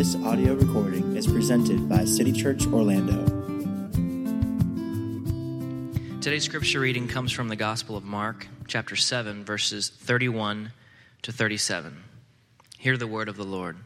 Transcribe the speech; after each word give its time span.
This 0.00 0.16
audio 0.24 0.54
recording 0.54 1.14
is 1.14 1.26
presented 1.26 1.86
by 1.86 2.06
City 2.06 2.32
Church 2.32 2.66
Orlando. 2.68 3.22
Today's 6.22 6.44
scripture 6.44 6.80
reading 6.80 7.06
comes 7.06 7.32
from 7.32 7.48
the 7.48 7.56
Gospel 7.56 7.98
of 7.98 8.02
Mark, 8.02 8.46
chapter 8.66 8.96
7, 8.96 9.44
verses 9.44 9.90
31 9.90 10.72
to 11.20 11.32
37. 11.32 12.02
Hear 12.78 12.96
the 12.96 13.06
word 13.06 13.28
of 13.28 13.36
the 13.36 13.44
Lord. 13.44 13.76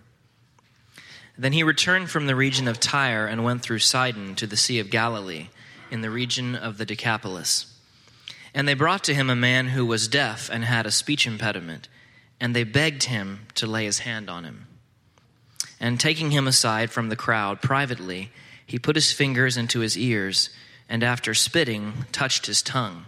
Then 1.36 1.52
he 1.52 1.64
returned 1.64 2.10
from 2.10 2.28
the 2.28 2.36
region 2.36 2.68
of 2.68 2.78
Tyre 2.78 3.26
and 3.26 3.42
went 3.42 3.62
through 3.62 3.80
Sidon 3.80 4.36
to 4.36 4.46
the 4.46 4.56
Sea 4.56 4.78
of 4.78 4.90
Galilee, 4.90 5.48
in 5.90 6.02
the 6.02 6.10
region 6.10 6.54
of 6.54 6.78
the 6.78 6.86
Decapolis. 6.86 7.74
And 8.54 8.68
they 8.68 8.74
brought 8.74 9.02
to 9.02 9.14
him 9.14 9.30
a 9.30 9.34
man 9.34 9.70
who 9.70 9.84
was 9.84 10.06
deaf 10.06 10.48
and 10.48 10.64
had 10.64 10.86
a 10.86 10.92
speech 10.92 11.26
impediment, 11.26 11.88
and 12.38 12.54
they 12.54 12.62
begged 12.62 13.02
him 13.02 13.48
to 13.56 13.66
lay 13.66 13.84
his 13.84 13.98
hand 13.98 14.30
on 14.30 14.44
him. 14.44 14.68
And 15.84 16.00
taking 16.00 16.30
him 16.30 16.48
aside 16.48 16.90
from 16.90 17.10
the 17.10 17.14
crowd 17.14 17.60
privately, 17.60 18.30
he 18.64 18.78
put 18.78 18.96
his 18.96 19.12
fingers 19.12 19.58
into 19.58 19.80
his 19.80 19.98
ears, 19.98 20.48
and 20.88 21.04
after 21.04 21.34
spitting, 21.34 22.06
touched 22.10 22.46
his 22.46 22.62
tongue. 22.62 23.04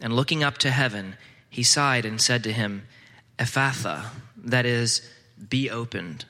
And 0.00 0.16
looking 0.16 0.42
up 0.42 0.58
to 0.58 0.72
heaven, 0.72 1.14
he 1.48 1.62
sighed 1.62 2.04
and 2.04 2.20
said 2.20 2.42
to 2.42 2.52
him, 2.52 2.88
Ephphatha, 3.38 4.06
that 4.36 4.66
is, 4.66 5.08
be 5.48 5.70
opened. 5.70 6.24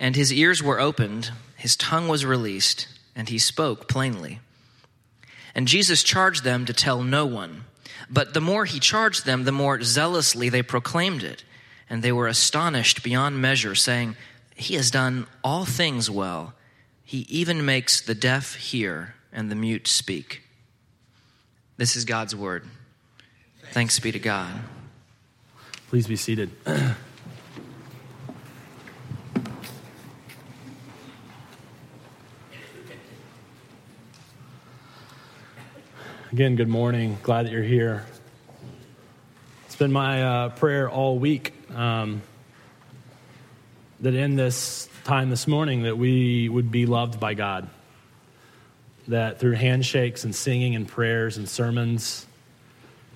And 0.00 0.16
his 0.16 0.32
ears 0.32 0.60
were 0.60 0.80
opened, 0.80 1.30
his 1.54 1.76
tongue 1.76 2.08
was 2.08 2.26
released, 2.26 2.88
and 3.14 3.28
he 3.28 3.38
spoke 3.38 3.86
plainly. 3.86 4.40
And 5.54 5.68
Jesus 5.68 6.02
charged 6.02 6.42
them 6.42 6.64
to 6.64 6.72
tell 6.72 7.04
no 7.04 7.26
one. 7.26 7.62
But 8.10 8.34
the 8.34 8.40
more 8.40 8.64
he 8.64 8.80
charged 8.80 9.24
them, 9.24 9.44
the 9.44 9.52
more 9.52 9.80
zealously 9.82 10.48
they 10.48 10.62
proclaimed 10.62 11.22
it. 11.22 11.44
And 11.88 12.02
they 12.02 12.12
were 12.12 12.26
astonished 12.26 13.04
beyond 13.04 13.40
measure, 13.40 13.76
saying, 13.76 14.16
He 14.58 14.74
has 14.74 14.90
done 14.90 15.26
all 15.44 15.64
things 15.64 16.10
well. 16.10 16.52
He 17.04 17.18
even 17.28 17.64
makes 17.64 18.00
the 18.00 18.14
deaf 18.14 18.56
hear 18.56 19.14
and 19.32 19.52
the 19.52 19.54
mute 19.54 19.86
speak. 19.86 20.42
This 21.76 21.94
is 21.94 22.04
God's 22.04 22.34
word. 22.34 22.64
Thanks 23.70 24.00
be 24.00 24.10
to 24.10 24.18
God. 24.18 24.52
Please 25.86 26.08
be 26.08 26.16
seated. 26.16 26.50
Again, 36.32 36.56
good 36.56 36.68
morning. 36.68 37.16
Glad 37.22 37.46
that 37.46 37.52
you're 37.52 37.62
here. 37.62 38.04
It's 39.66 39.76
been 39.76 39.92
my 39.92 40.24
uh, 40.24 40.48
prayer 40.48 40.90
all 40.90 41.16
week 41.16 41.54
um, 41.72 42.22
that 44.00 44.14
in 44.14 44.36
this 44.36 44.88
time 45.04 45.30
this 45.30 45.48
morning 45.48 45.82
that 45.82 45.98
we 45.98 46.48
would 46.48 46.70
be 46.70 46.86
loved 46.86 47.18
by 47.18 47.34
God. 47.34 47.68
That 49.08 49.40
through 49.40 49.52
handshakes 49.52 50.24
and 50.24 50.34
singing 50.34 50.76
and 50.76 50.86
prayers 50.86 51.36
and 51.36 51.48
sermons 51.48 52.26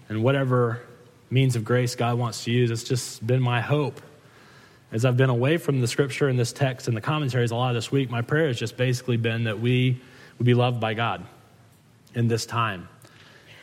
and 0.08 0.24
whatever 0.24 0.80
means 1.30 1.55
of 1.55 1.64
grace 1.64 1.94
God 1.94 2.19
wants 2.19 2.44
to 2.44 2.50
use, 2.50 2.70
it's 2.70 2.83
just 2.83 3.24
been 3.24 3.41
my 3.41 3.61
hope. 3.61 4.00
As 4.91 5.05
I've 5.05 5.16
been 5.16 5.30
away 5.30 5.56
from 5.56 5.80
the 5.80 5.86
scripture 5.86 6.28
and 6.28 6.39
this 6.39 6.52
text 6.52 6.89
and 6.89 6.96
the 6.96 7.00
commentaries 7.00 7.50
a 7.50 7.56
lot 7.56 7.72
this 7.74 7.92
week, 7.92 8.11
my 8.11 8.22
prayer 8.22 8.48
has 8.48 8.58
just 8.58 8.77
basically 8.77 9.17
been 9.17 9.44
that 9.44 9.61
we 9.61 10.00
would 10.39 10.46
be 10.46 10.55
loved 10.55 10.80
by 10.80 10.94
God 10.94 11.24
in 12.14 12.28
this 12.28 12.44
time. 12.44 12.89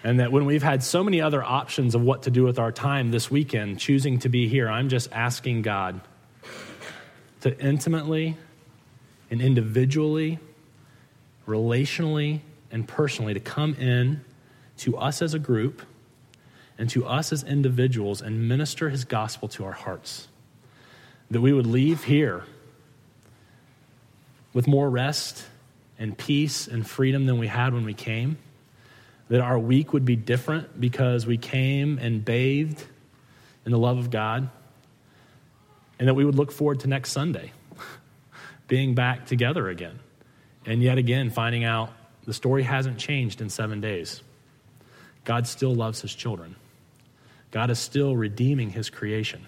And 0.04 0.22
that 0.22 0.31
when 0.31 0.45
we've 0.45 0.64
had 0.64 0.81
so 0.81 1.04
many 1.04 1.20
other 1.20 1.44
options 1.44 1.94
of 1.94 2.02
what 2.02 2.23
to 2.23 2.31
do 2.31 2.44
with 2.44 2.58
our 2.58 2.72
time 2.72 3.11
this 3.11 3.30
weekend, 3.30 3.80
choosing 3.80 4.20
to 4.20 4.30
be 4.30 4.48
here, 4.48 4.70
I'm 4.70 4.88
just 4.88 5.11
asking 5.11 5.64
God 5.64 6.00
to 7.42 7.58
intimately 7.59 8.38
and 9.32 9.42
individually, 9.42 10.40
relationally, 11.48 12.42
and 12.72 12.88
personally 12.88 13.33
to 13.33 13.39
come 13.39 13.73
in 13.76 14.22
to 14.77 14.98
us 14.98 15.22
as 15.22 15.33
a 15.33 15.39
group 15.39 15.82
and 16.77 16.89
to 16.89 17.05
us 17.05 17.33
as 17.33 17.44
individuals 17.44 18.22
and 18.22 18.48
minister 18.48 18.89
his 18.89 19.05
gospel 19.05 19.48
to 19.50 19.66
our 19.66 19.72
hearts. 19.72 20.27
That 21.32 21.42
we 21.42 21.54
would 21.54 21.67
leave 21.67 22.05
here 22.05 22.44
with 24.54 24.67
more 24.67 24.89
rest 24.89 25.45
and 25.98 26.17
peace 26.17 26.67
and 26.67 26.88
freedom 26.88 27.26
than 27.26 27.38
we 27.38 27.48
had 27.48 27.73
when 27.73 27.86
we 27.86 27.94
came 27.94 28.38
that 29.30 29.42
our 29.42 29.58
week 29.58 29.94
would 29.94 30.06
be 30.06 30.16
different 30.16 30.80
because 30.80 31.26
we 31.26 31.38
came 31.38 32.00
and 32.00 32.26
bathed 32.26 32.83
in 33.66 33.71
the 33.71 33.77
love 33.77 33.98
of 33.98 34.10
God, 34.10 34.50
and 35.99 36.08
that 36.08 36.14
we 36.14 36.26
would 36.26 36.36
look 36.36 36.52
forward 36.52 36.80
to 36.82 36.87
next 36.87 37.11
Sunday, 37.11 37.52
being 38.67 38.95
back 38.95 39.26
together 39.26 39.67
again. 39.70 39.99
And 40.65 40.82
yet 40.82 40.98
again, 40.98 41.30
finding 41.30 41.64
out 41.64 41.92
the 42.26 42.33
story 42.33 42.64
hasn't 42.64 42.98
changed 42.98 43.42
in 43.42 43.49
seven 43.49 43.82
days. 43.82 44.23
God 45.26 45.48
still 45.48 45.76
loves 45.76 46.02
his 46.02 46.14
children. 46.14 46.55
God 47.52 47.70
is 47.70 47.80
still 47.80 48.15
redeeming 48.15 48.70
his 48.70 48.89
creation. 48.89 49.45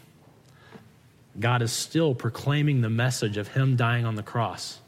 God 1.40 1.62
is 1.62 1.72
still 1.72 2.14
proclaiming 2.14 2.82
the 2.82 2.90
message 2.90 3.38
of 3.38 3.48
him 3.48 3.76
dying 3.76 4.06
on 4.06 4.16
the 4.16 4.24
cross 4.24 4.82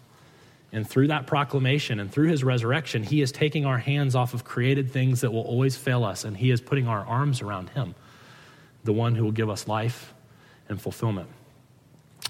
and 0.73 0.90
through 0.90 1.09
that 1.09 1.28
proclamation 1.28 2.00
and 2.00 2.12
through 2.12 2.29
his 2.29 2.44
resurrection, 2.44 3.03
he 3.03 3.22
is 3.22 3.31
taking 3.31 3.63
our 3.63 3.78
hands 3.78 4.16
off 4.16 4.34
of 4.34 4.44
created 4.44 4.90
things 4.90 5.22
that 5.22 5.31
will 5.31 5.44
always 5.44 5.78
fail 5.78 6.03
us, 6.03 6.25
and 6.25 6.35
he 6.35 6.50
is 6.50 6.59
putting 6.59 6.88
our 6.88 7.06
arms 7.06 7.44
around 7.44 7.69
him, 7.69 7.94
the 8.84 8.91
one 8.91 9.13
who 9.13 9.23
will 9.23 9.31
give 9.31 9.52
us 9.52 9.68
life 9.68 10.16
and 10.68 10.81
fulfillment. 10.81 11.29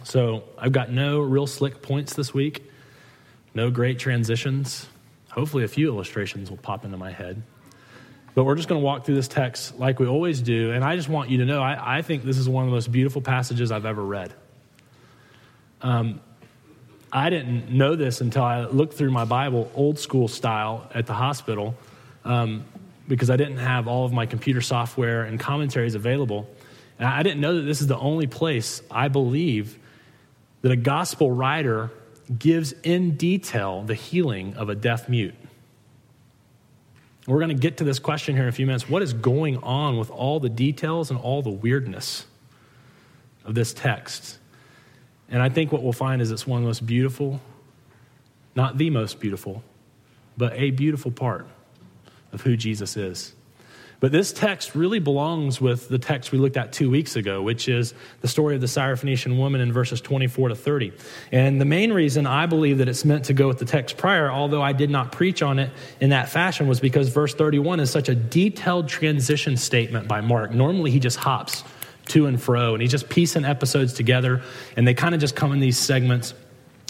So 0.04 0.44
I've 0.58 0.72
got 0.72 0.92
no 0.92 1.20
real 1.20 1.48
slick 1.48 1.82
points 1.82 2.14
this 2.14 2.34
week, 2.34 2.70
no 3.54 3.72
great 3.72 4.00
transitions. 4.00 4.88
Hopefully, 5.32 5.64
a 5.64 5.68
few 5.68 5.88
illustrations 5.88 6.50
will 6.50 6.58
pop 6.58 6.86
into 6.86 6.98
my 6.98 7.12
head. 7.12 7.42
But 8.36 8.46
we're 8.46 8.56
just 8.56 8.68
going 8.68 8.82
to 8.82 8.86
walk 8.86 9.06
through 9.06 9.16
this 9.16 9.28
text 9.28 9.80
like 9.80 10.00
we 10.00 10.08
always 10.08 10.42
do. 10.42 10.72
And 10.72 10.84
I 10.84 10.96
just 10.96 11.10
want 11.10 11.30
you 11.30 11.40
to 11.40 11.46
know 11.46 11.62
I, 11.62 11.98
I 11.98 12.02
think 12.02 12.24
this 12.24 12.38
is 12.38 12.50
one 12.50 12.64
of 12.64 12.70
the 12.70 12.76
most 12.76 12.92
beautiful 12.92 13.22
passages 13.22 13.72
I've 13.72 13.86
ever 13.86 14.04
read. 14.04 14.34
Um, 15.82 16.20
I 17.12 17.30
didn't 17.30 17.70
know 17.70 17.96
this 17.96 18.22
until 18.22 18.44
I 18.44 18.66
looked 18.66 18.96
through 18.96 19.12
my 19.12 19.26
Bible, 19.26 19.72
old 19.76 20.00
school 20.00 20.28
style, 20.28 20.90
at 20.96 21.06
the 21.06 21.14
hospital, 21.14 21.76
um, 22.26 22.66
because 23.08 23.30
I 23.30 23.36
didn't 23.36 23.58
have 23.58 23.88
all 23.88 24.06
of 24.06 24.12
my 24.12 24.26
computer 24.26 24.62
software 24.62 25.24
and 25.24 25.40
commentaries 25.40 25.94
available. 25.94 26.50
And 26.98 27.08
I 27.08 27.22
didn't 27.22 27.40
know 27.40 27.56
that 27.58 27.64
this 27.64 27.82
is 27.82 27.88
the 27.88 27.98
only 28.00 28.26
place 28.26 28.82
I 28.90 29.10
believe 29.10 29.78
that 30.64 30.72
a 30.72 30.76
gospel 30.76 31.32
writer 31.32 31.92
gives 32.40 32.72
in 32.84 33.16
detail 33.16 33.84
the 33.84 33.94
healing 33.94 34.56
of 34.56 34.70
a 34.70 34.76
deaf 34.76 35.08
mute. 35.08 35.36
We're 37.28 37.40
going 37.40 37.50
to 37.50 37.56
get 37.56 37.78
to 37.78 37.84
this 37.84 38.00
question 38.00 38.36
here 38.36 38.44
in 38.44 38.50
a 38.50 38.54
few 38.54 38.66
minutes. 38.66 38.90
What 38.90 39.02
is 39.02 39.14
going 39.14 39.58
on 39.58 39.98
with 39.98 40.10
all 40.10 40.40
the 40.40 40.50
details 40.50 41.12
and 41.12 41.20
all 41.20 41.42
the 41.42 41.52
weirdness 41.52 42.26
of 43.46 43.56
this 43.56 43.74
text? 43.74 44.40
And 45.30 45.42
I 45.42 45.50
think 45.50 45.72
what 45.72 45.84
we'll 45.84 45.94
find 45.94 46.22
is 46.22 46.32
it's 46.32 46.48
one 46.48 46.58
of 46.58 46.64
the 46.64 46.68
most 46.68 46.86
beautiful, 46.86 47.40
not 48.56 48.78
the 48.78 48.90
most 48.90 49.20
beautiful, 49.20 49.64
but 50.38 50.54
a 50.56 50.72
beautiful 50.72 51.12
part 51.12 51.48
of 52.32 52.42
who 52.42 52.58
Jesus 52.58 52.98
is. 52.98 53.34
But 54.04 54.12
this 54.12 54.34
text 54.34 54.76
really 54.76 55.00
belongs 55.00 55.62
with 55.62 55.88
the 55.88 55.98
text 55.98 56.34
we 56.34 56.38
looked 56.38 56.58
at 56.58 56.74
two 56.74 56.90
weeks 56.90 57.16
ago, 57.16 57.42
which 57.42 57.70
is 57.70 57.94
the 58.20 58.28
story 58.28 58.54
of 58.54 58.60
the 58.60 58.68
Syrophoenician 58.68 59.38
woman 59.38 59.62
in 59.62 59.72
verses 59.72 60.02
24 60.02 60.50
to 60.50 60.56
30. 60.56 60.92
And 61.32 61.62
the 61.62 61.64
main 61.64 61.94
reason 61.94 62.28
I 62.28 62.46
believe 62.46 62.80
that 62.80 62.90
it's 62.90 63.06
meant 63.06 63.24
to 63.28 63.34
go 63.34 63.48
with 63.48 63.60
the 63.60 63.66
text 63.66 63.96
prior, 63.96 64.30
although 64.30 64.62
I 64.62 64.74
did 64.74 64.90
not 64.90 65.14
preach 65.14 65.42
on 65.42 65.58
it 65.58 65.72
in 66.02 66.10
that 66.10 66.28
fashion, 66.28 66.68
was 66.68 66.82
because 66.82 67.08
verse 67.08 67.34
31 67.34 67.80
is 67.80 67.92
such 67.92 68.10
a 68.10 68.16
detailed 68.16 68.90
transition 68.90 69.56
statement 69.56 70.10
by 70.10 70.20
Mark. 70.20 70.52
Normally 70.52 70.92
he 70.92 71.00
just 71.00 71.16
hops 71.16 71.64
to 72.08 72.26
and 72.26 72.42
fro, 72.42 72.74
and 72.74 72.82
he's 72.82 72.92
just 72.92 73.08
piecing 73.08 73.46
episodes 73.46 73.94
together, 73.94 74.42
and 74.76 74.86
they 74.86 74.94
kind 74.94 75.16
of 75.16 75.22
just 75.22 75.38
come 75.38 75.54
in 75.54 75.62
these 75.62 75.78
segments. 75.78 76.34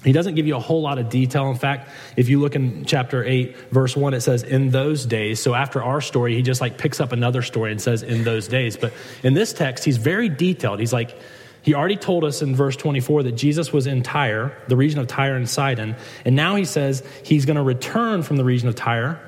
He 0.04 0.12
doesn't 0.12 0.36
give 0.36 0.48
you 0.48 0.56
a 0.56 0.60
whole 0.60 0.82
lot 0.82 0.98
of 0.98 1.10
detail. 1.10 1.50
In 1.50 1.56
fact, 1.56 1.90
if 2.18 2.30
you 2.30 2.40
look 2.40 2.56
in 2.56 2.86
chapter 2.86 3.24
8, 3.24 3.56
verse 3.72 3.96
1, 3.96 4.14
it 4.14 4.22
says, 4.22 4.44
in 4.44 4.70
those 4.70 5.06
days. 5.06 5.42
So 5.42 5.54
after 5.54 5.82
our 5.82 6.02
story, 6.02 6.36
he 6.36 6.42
just 6.42 6.62
like 6.62 6.78
picks 6.78 7.00
up 7.00 7.12
another 7.12 7.42
story 7.42 7.72
and 7.72 7.82
says, 7.82 8.04
in 8.04 8.24
those 8.24 8.48
days. 8.48 8.76
But 8.76 8.94
in 9.24 9.34
this 9.34 9.54
text, 9.54 9.86
he's 9.86 9.98
very 9.98 10.30
detailed. 10.30 10.80
He's 10.80 10.94
like, 10.94 11.18
he 11.62 11.74
already 11.74 11.96
told 11.96 12.26
us 12.26 12.42
in 12.42 12.56
verse 12.56 12.76
24 12.76 13.24
that 13.24 13.32
Jesus 13.34 13.72
was 13.72 13.88
in 13.88 14.04
Tyre, 14.04 14.58
the 14.68 14.76
region 14.76 15.00
of 15.00 15.08
Tyre 15.08 15.36
and 15.36 15.50
Sidon. 15.50 15.96
And 16.26 16.36
now 16.36 16.56
he 16.56 16.66
says 16.66 17.04
he's 17.24 17.46
going 17.46 17.56
to 17.56 17.64
return 17.64 18.22
from 18.22 18.36
the 18.36 18.44
region 18.44 18.68
of 18.68 18.76
Tyre 18.76 19.20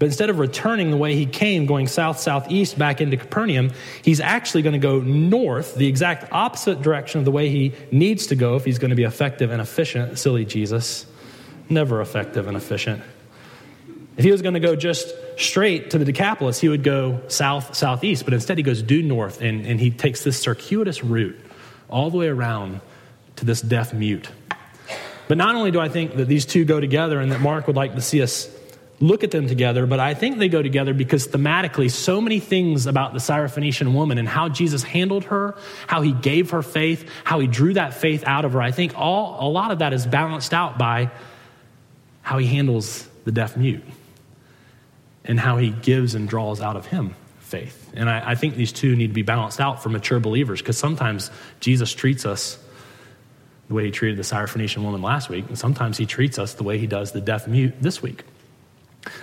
but 0.00 0.06
instead 0.06 0.30
of 0.30 0.38
returning 0.38 0.90
the 0.90 0.96
way 0.96 1.14
he 1.14 1.26
came, 1.26 1.66
going 1.66 1.86
south 1.86 2.18
southeast 2.18 2.78
back 2.78 3.02
into 3.02 3.18
Capernaum, 3.18 3.70
he's 4.02 4.18
actually 4.18 4.62
going 4.62 4.72
to 4.72 4.78
go 4.78 4.98
north, 5.00 5.74
the 5.74 5.86
exact 5.86 6.32
opposite 6.32 6.80
direction 6.80 7.18
of 7.18 7.26
the 7.26 7.30
way 7.30 7.50
he 7.50 7.74
needs 7.92 8.28
to 8.28 8.34
go 8.34 8.56
if 8.56 8.64
he's 8.64 8.78
going 8.78 8.88
to 8.88 8.96
be 8.96 9.04
effective 9.04 9.50
and 9.50 9.60
efficient. 9.60 10.18
Silly 10.18 10.46
Jesus. 10.46 11.04
Never 11.68 12.00
effective 12.00 12.48
and 12.48 12.56
efficient. 12.56 13.02
If 14.16 14.24
he 14.24 14.32
was 14.32 14.40
going 14.40 14.54
to 14.54 14.60
go 14.60 14.74
just 14.74 15.14
straight 15.38 15.90
to 15.90 15.98
the 15.98 16.06
Decapolis, 16.06 16.58
he 16.58 16.70
would 16.70 16.82
go 16.82 17.20
south 17.28 17.74
southeast, 17.74 18.24
but 18.24 18.32
instead 18.32 18.56
he 18.56 18.62
goes 18.62 18.82
due 18.82 19.02
north 19.02 19.42
and, 19.42 19.66
and 19.66 19.78
he 19.78 19.90
takes 19.90 20.24
this 20.24 20.40
circuitous 20.40 21.04
route 21.04 21.38
all 21.90 22.08
the 22.08 22.16
way 22.16 22.28
around 22.28 22.80
to 23.36 23.44
this 23.44 23.60
deaf 23.60 23.92
mute. 23.92 24.30
But 25.28 25.36
not 25.36 25.56
only 25.56 25.70
do 25.70 25.78
I 25.78 25.90
think 25.90 26.16
that 26.16 26.26
these 26.26 26.46
two 26.46 26.64
go 26.64 26.80
together 26.80 27.20
and 27.20 27.30
that 27.32 27.42
Mark 27.42 27.66
would 27.66 27.76
like 27.76 27.96
to 27.96 28.00
see 28.00 28.22
us 28.22 28.48
look 29.00 29.24
at 29.24 29.30
them 29.30 29.48
together, 29.48 29.86
but 29.86 29.98
I 29.98 30.12
think 30.12 30.38
they 30.38 30.48
go 30.48 30.62
together 30.62 30.92
because 30.92 31.26
thematically, 31.26 31.90
so 31.90 32.20
many 32.20 32.38
things 32.38 32.86
about 32.86 33.14
the 33.14 33.18
Syrophoenician 33.18 33.94
woman 33.94 34.18
and 34.18 34.28
how 34.28 34.50
Jesus 34.50 34.82
handled 34.82 35.24
her, 35.24 35.56
how 35.86 36.02
he 36.02 36.12
gave 36.12 36.50
her 36.50 36.62
faith, 36.62 37.08
how 37.24 37.40
he 37.40 37.46
drew 37.46 37.72
that 37.74 37.94
faith 37.94 38.22
out 38.26 38.44
of 38.44 38.52
her, 38.52 38.60
I 38.60 38.72
think 38.72 38.92
all, 38.96 39.48
a 39.48 39.48
lot 39.48 39.70
of 39.70 39.78
that 39.78 39.94
is 39.94 40.06
balanced 40.06 40.52
out 40.52 40.76
by 40.76 41.10
how 42.20 42.36
he 42.38 42.46
handles 42.46 43.08
the 43.24 43.32
deaf 43.32 43.56
mute 43.56 43.82
and 45.24 45.40
how 45.40 45.56
he 45.56 45.70
gives 45.70 46.14
and 46.14 46.28
draws 46.28 46.60
out 46.60 46.76
of 46.76 46.86
him 46.86 47.14
faith. 47.38 47.90
And 47.94 48.08
I, 48.08 48.32
I 48.32 48.34
think 48.34 48.54
these 48.54 48.72
two 48.72 48.94
need 48.96 49.08
to 49.08 49.14
be 49.14 49.22
balanced 49.22 49.60
out 49.60 49.82
for 49.82 49.88
mature 49.88 50.20
believers 50.20 50.60
because 50.60 50.76
sometimes 50.76 51.30
Jesus 51.60 51.92
treats 51.92 52.26
us 52.26 52.58
the 53.68 53.74
way 53.74 53.86
he 53.86 53.90
treated 53.90 54.18
the 54.18 54.22
Syrophoenician 54.22 54.82
woman 54.82 55.00
last 55.00 55.28
week, 55.28 55.46
and 55.48 55.58
sometimes 55.58 55.96
he 55.96 56.04
treats 56.04 56.38
us 56.38 56.54
the 56.54 56.64
way 56.64 56.76
he 56.76 56.86
does 56.86 57.12
the 57.12 57.20
deaf 57.20 57.46
mute 57.46 57.74
this 57.80 58.02
week. 58.02 58.24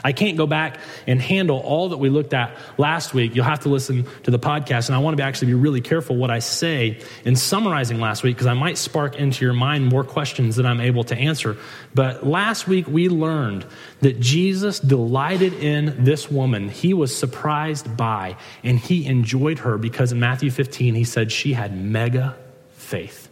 I 0.04 0.12
can't 0.12 0.38
go 0.38 0.48
back 0.48 0.80
and 1.06 1.22
handle 1.22 1.60
all 1.60 1.90
that 1.90 1.98
we 1.98 2.10
looked 2.10 2.34
at 2.34 2.58
last 2.78 3.14
week. 3.14 3.36
You'll 3.36 3.46
have 3.46 3.60
to 3.62 3.70
listen 3.70 4.08
to 4.24 4.32
the 4.32 4.40
podcast, 4.40 4.88
and 4.88 4.96
I 4.96 5.00
want 5.00 5.14
to 5.14 5.22
be 5.22 5.24
actually 5.24 5.48
be 5.48 5.54
really 5.54 5.82
careful 5.82 6.16
what 6.16 6.32
I 6.32 6.40
say 6.40 7.00
in 7.26 7.36
summarizing 7.36 8.00
last 8.00 8.24
week 8.24 8.36
because 8.36 8.48
I 8.48 8.54
might 8.54 8.78
spark 8.78 9.16
into 9.16 9.46
your 9.46 9.54
mind 9.54 9.86
more 9.86 10.04
questions 10.04 10.56
than 10.56 10.66
I'm 10.66 10.82
able 10.82 11.04
to 11.06 11.16
answer. 11.16 11.58
But 11.94 12.26
last 12.26 12.68
week 12.68 12.88
we 12.88 13.08
learned 13.08 13.66
that 14.02 14.20
Jesus 14.20 14.80
delighted 14.80 15.54
in 15.54 16.04
this 16.04 16.30
woman. 16.32 16.70
He 16.70 16.94
was 16.96 17.16
surprised 17.16 17.96
by, 17.96 18.36
and 18.64 18.80
he 18.80 19.06
enjoyed 19.06 19.60
her 19.60 19.78
because 19.78 20.12
in 20.12 20.20
Matthew 20.20 20.50
15 20.50 20.96
he 20.96 21.04
said 21.04 21.32
she 21.32 21.54
had 21.54 21.78
mega 21.78 22.36
faith. 22.74 23.27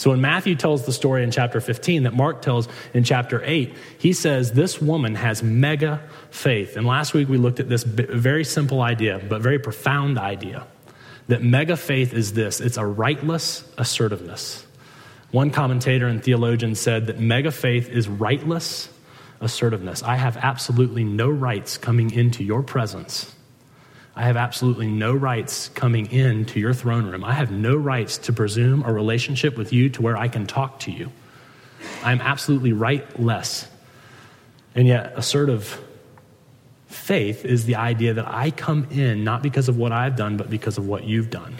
So 0.00 0.08
when 0.08 0.22
Matthew 0.22 0.54
tells 0.54 0.86
the 0.86 0.94
story 0.94 1.22
in 1.24 1.30
chapter 1.30 1.60
15 1.60 2.04
that 2.04 2.14
Mark 2.14 2.40
tells 2.40 2.68
in 2.94 3.04
chapter 3.04 3.42
8, 3.44 3.74
he 3.98 4.14
says 4.14 4.52
this 4.52 4.80
woman 4.80 5.14
has 5.14 5.42
mega 5.42 6.00
faith. 6.30 6.78
And 6.78 6.86
last 6.86 7.12
week 7.12 7.28
we 7.28 7.36
looked 7.36 7.60
at 7.60 7.68
this 7.68 7.82
very 7.82 8.42
simple 8.44 8.80
idea, 8.80 9.20
but 9.28 9.42
very 9.42 9.58
profound 9.58 10.16
idea 10.16 10.66
that 11.28 11.42
mega 11.42 11.76
faith 11.76 12.14
is 12.14 12.32
this 12.32 12.62
it's 12.62 12.78
a 12.78 12.86
rightless 12.86 13.62
assertiveness. 13.76 14.64
One 15.32 15.50
commentator 15.50 16.06
and 16.06 16.24
theologian 16.24 16.76
said 16.76 17.08
that 17.08 17.20
mega 17.20 17.50
faith 17.50 17.90
is 17.90 18.08
rightless 18.08 18.88
assertiveness. 19.42 20.02
I 20.02 20.16
have 20.16 20.38
absolutely 20.38 21.04
no 21.04 21.28
rights 21.28 21.76
coming 21.76 22.10
into 22.10 22.42
your 22.42 22.62
presence 22.62 23.36
I 24.20 24.24
have 24.24 24.36
absolutely 24.36 24.86
no 24.86 25.14
rights 25.14 25.70
coming 25.70 26.12
into 26.12 26.60
your 26.60 26.74
throne 26.74 27.06
room. 27.06 27.24
I 27.24 27.32
have 27.32 27.50
no 27.50 27.74
rights 27.74 28.18
to 28.18 28.34
presume 28.34 28.84
a 28.84 28.92
relationship 28.92 29.56
with 29.56 29.72
you 29.72 29.88
to 29.88 30.02
where 30.02 30.14
I 30.14 30.28
can 30.28 30.46
talk 30.46 30.80
to 30.80 30.92
you. 30.92 31.10
I'm 32.04 32.20
absolutely 32.20 32.74
rightless. 32.74 33.66
And 34.74 34.86
yet, 34.86 35.14
assertive 35.16 35.82
faith 36.86 37.46
is 37.46 37.64
the 37.64 37.76
idea 37.76 38.12
that 38.12 38.28
I 38.28 38.50
come 38.50 38.88
in 38.90 39.24
not 39.24 39.40
because 39.42 39.70
of 39.70 39.78
what 39.78 39.90
I've 39.90 40.16
done, 40.16 40.36
but 40.36 40.50
because 40.50 40.76
of 40.76 40.86
what 40.86 41.04
you've 41.04 41.30
done, 41.30 41.56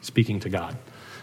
speaking 0.00 0.40
to 0.40 0.48
God. 0.48 0.76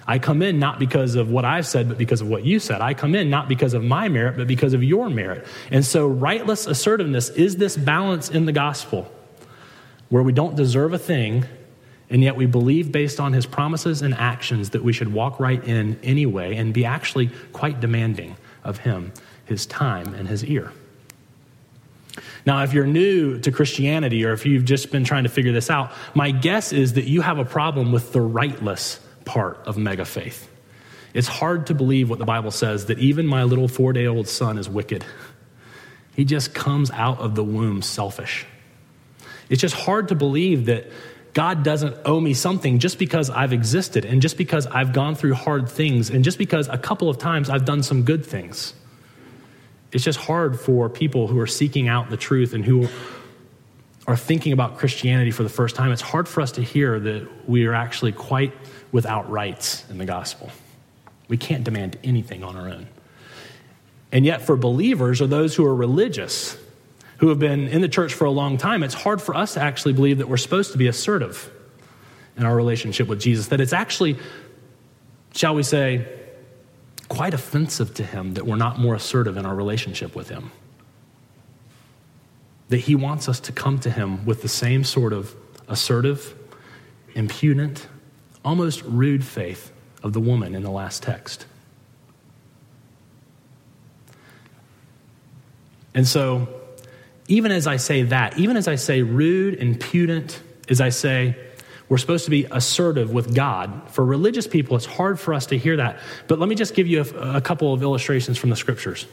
I 0.07 0.19
come 0.19 0.41
in 0.41 0.57
not 0.57 0.79
because 0.79 1.15
of 1.15 1.29
what 1.29 1.43
I've 1.43 1.67
said, 1.67 1.89
but 1.89 1.97
because 1.97 2.21
of 2.21 2.29
what 2.29 2.45
you 2.45 2.61
said. 2.61 2.79
I 2.79 2.93
come 2.93 3.13
in 3.13 3.29
not 3.29 3.49
because 3.49 3.73
of 3.73 3.83
my 3.83 4.07
merit, 4.07 4.37
but 4.37 4.47
because 4.47 4.73
of 4.73 4.81
your 4.81 5.09
merit. 5.09 5.45
And 5.69 5.83
so, 5.83 6.07
rightless 6.07 6.65
assertiveness 6.65 7.27
is 7.27 7.57
this 7.57 7.75
balance 7.75 8.29
in 8.29 8.45
the 8.45 8.53
gospel 8.53 9.11
where 10.09 10.23
we 10.23 10.31
don't 10.31 10.55
deserve 10.55 10.93
a 10.93 10.97
thing, 10.97 11.45
and 12.09 12.23
yet 12.23 12.35
we 12.35 12.45
believe 12.45 12.91
based 12.91 13.19
on 13.19 13.33
his 13.33 13.45
promises 13.45 14.01
and 14.01 14.13
actions 14.13 14.71
that 14.71 14.83
we 14.83 14.93
should 14.93 15.11
walk 15.11 15.39
right 15.39 15.63
in 15.63 15.99
anyway 16.03 16.55
and 16.55 16.73
be 16.73 16.85
actually 16.85 17.29
quite 17.51 17.79
demanding 17.79 18.37
of 18.63 18.79
him, 18.79 19.11
his 19.45 19.65
time, 19.65 20.13
and 20.13 20.27
his 20.27 20.43
ear. 20.45 20.71
Now, 22.45 22.63
if 22.63 22.73
you're 22.73 22.87
new 22.87 23.39
to 23.39 23.51
Christianity 23.51 24.23
or 24.25 24.31
if 24.31 24.45
you've 24.45 24.63
just 24.63 24.89
been 24.91 25.03
trying 25.03 25.23
to 25.23 25.29
figure 25.29 25.51
this 25.51 25.69
out, 25.69 25.91
my 26.13 26.31
guess 26.31 26.71
is 26.71 26.93
that 26.93 27.03
you 27.03 27.21
have 27.21 27.39
a 27.39 27.45
problem 27.45 27.91
with 27.91 28.13
the 28.13 28.21
rightless 28.21 28.99
part 29.25 29.57
of 29.65 29.77
mega 29.77 30.05
faith. 30.05 30.49
It's 31.13 31.27
hard 31.27 31.67
to 31.67 31.73
believe 31.73 32.09
what 32.09 32.19
the 32.19 32.25
Bible 32.25 32.51
says 32.51 32.85
that 32.85 32.99
even 32.99 33.27
my 33.27 33.43
little 33.43 33.67
four 33.67 33.91
day 33.91 34.07
old 34.07 34.27
son 34.27 34.57
is 34.57 34.69
wicked. 34.69 35.03
He 36.15 36.25
just 36.25 36.53
comes 36.53 36.89
out 36.91 37.19
of 37.19 37.35
the 37.35 37.43
womb 37.43 37.81
selfish. 37.81 38.45
It's 39.49 39.61
just 39.61 39.75
hard 39.75 40.09
to 40.09 40.15
believe 40.15 40.65
that 40.65 40.87
God 41.33 41.63
doesn't 41.63 41.95
owe 42.03 42.19
me 42.19 42.33
something 42.33 42.79
just 42.79 42.97
because 42.97 43.29
I've 43.29 43.53
existed 43.53 44.05
and 44.05 44.21
just 44.21 44.37
because 44.37 44.65
I've 44.65 44.91
gone 44.91 45.15
through 45.15 45.35
hard 45.35 45.69
things 45.69 46.09
and 46.09 46.23
just 46.23 46.37
because 46.37 46.67
a 46.67 46.77
couple 46.77 47.09
of 47.09 47.17
times 47.19 47.49
I've 47.49 47.65
done 47.65 47.83
some 47.83 48.03
good 48.03 48.25
things. 48.25 48.73
It's 49.91 50.03
just 50.03 50.19
hard 50.19 50.59
for 50.59 50.89
people 50.89 51.27
who 51.27 51.39
are 51.39 51.47
seeking 51.47 51.87
out 51.87 52.09
the 52.09 52.17
truth 52.17 52.53
and 52.53 52.65
who 52.65 52.87
are 54.07 54.17
thinking 54.17 54.53
about 54.53 54.77
Christianity 54.77 55.31
for 55.31 55.43
the 55.43 55.49
first 55.49 55.75
time. 55.75 55.91
It's 55.91 56.01
hard 56.01 56.27
for 56.27 56.41
us 56.41 56.53
to 56.53 56.63
hear 56.63 56.99
that 56.99 57.27
we 57.47 57.65
are 57.65 57.73
actually 57.73 58.13
quite 58.13 58.53
without 58.91 59.29
rights 59.29 59.87
in 59.89 59.97
the 59.97 60.05
gospel. 60.05 60.49
We 61.27 61.37
can't 61.37 61.63
demand 61.63 61.97
anything 62.03 62.43
on 62.43 62.55
our 62.55 62.69
own. 62.69 62.87
And 64.11 64.25
yet, 64.25 64.41
for 64.41 64.55
believers 64.55 65.21
or 65.21 65.27
those 65.27 65.55
who 65.55 65.65
are 65.65 65.75
religious, 65.75 66.57
who 67.17 67.29
have 67.29 67.39
been 67.39 67.67
in 67.67 67.81
the 67.81 67.89
church 67.89 68.13
for 68.13 68.25
a 68.25 68.31
long 68.31 68.57
time, 68.57 68.83
it's 68.83 68.93
hard 68.93 69.21
for 69.21 69.35
us 69.35 69.55
to 69.55 69.61
actually 69.61 69.93
believe 69.93 70.19
that 70.19 70.29
we're 70.29 70.37
supposed 70.37 70.71
to 70.71 70.77
be 70.77 70.87
assertive 70.87 71.51
in 72.37 72.45
our 72.45 72.55
relationship 72.55 73.07
with 73.07 73.19
Jesus, 73.19 73.47
that 73.47 73.59
it's 73.59 73.73
actually, 73.73 74.17
shall 75.33 75.55
we 75.55 75.63
say, 75.63 76.07
quite 77.09 77.33
offensive 77.33 77.93
to 77.95 78.03
him 78.03 78.33
that 78.35 78.45
we're 78.45 78.55
not 78.55 78.77
more 78.77 78.93
assertive 78.93 79.37
in 79.37 79.45
our 79.45 79.55
relationship 79.55 80.15
with 80.15 80.29
him. 80.29 80.51
That 82.69 82.77
he 82.77 82.95
wants 82.95 83.29
us 83.29 83.39
to 83.41 83.51
come 83.51 83.79
to 83.79 83.89
him 83.89 84.25
with 84.25 84.41
the 84.41 84.49
same 84.49 84.83
sort 84.83 85.13
of 85.13 85.33
assertive, 85.67 86.35
impudent, 87.15 87.87
almost 88.43 88.83
rude 88.83 89.23
faith 89.23 89.71
of 90.03 90.13
the 90.13 90.19
woman 90.19 90.53
in 90.53 90.63
the 90.63 90.69
last 90.69 91.01
text. 91.01 91.45
And 95.95 96.07
so 96.07 96.47
even 97.27 97.51
as 97.51 97.67
I 97.67 97.77
say 97.77 98.03
that, 98.03 98.37
even 98.37 98.57
as 98.57 98.67
I 98.67 98.75
say 98.75 99.01
rude, 99.01 99.55
impudent, 99.55 100.41
as 100.69 100.79
I 100.79 100.89
say 100.89 101.35
we're 101.89 101.97
supposed 101.97 102.25
to 102.25 102.31
be 102.31 102.45
assertive 102.51 103.11
with 103.11 103.33
God, 103.33 103.89
for 103.89 104.03
religious 104.03 104.47
people, 104.47 104.75
it's 104.75 104.85
hard 104.85 105.19
for 105.19 105.33
us 105.33 105.47
to 105.47 105.57
hear 105.57 105.77
that. 105.77 105.99
But 106.27 106.39
let 106.39 106.49
me 106.49 106.55
just 106.55 106.73
give 106.73 106.87
you 106.87 107.01
a, 107.01 107.37
a 107.37 107.41
couple 107.41 107.73
of 107.73 107.81
illustrations 107.81 108.37
from 108.37 108.49
the 108.49 108.55
scriptures. 108.55 109.05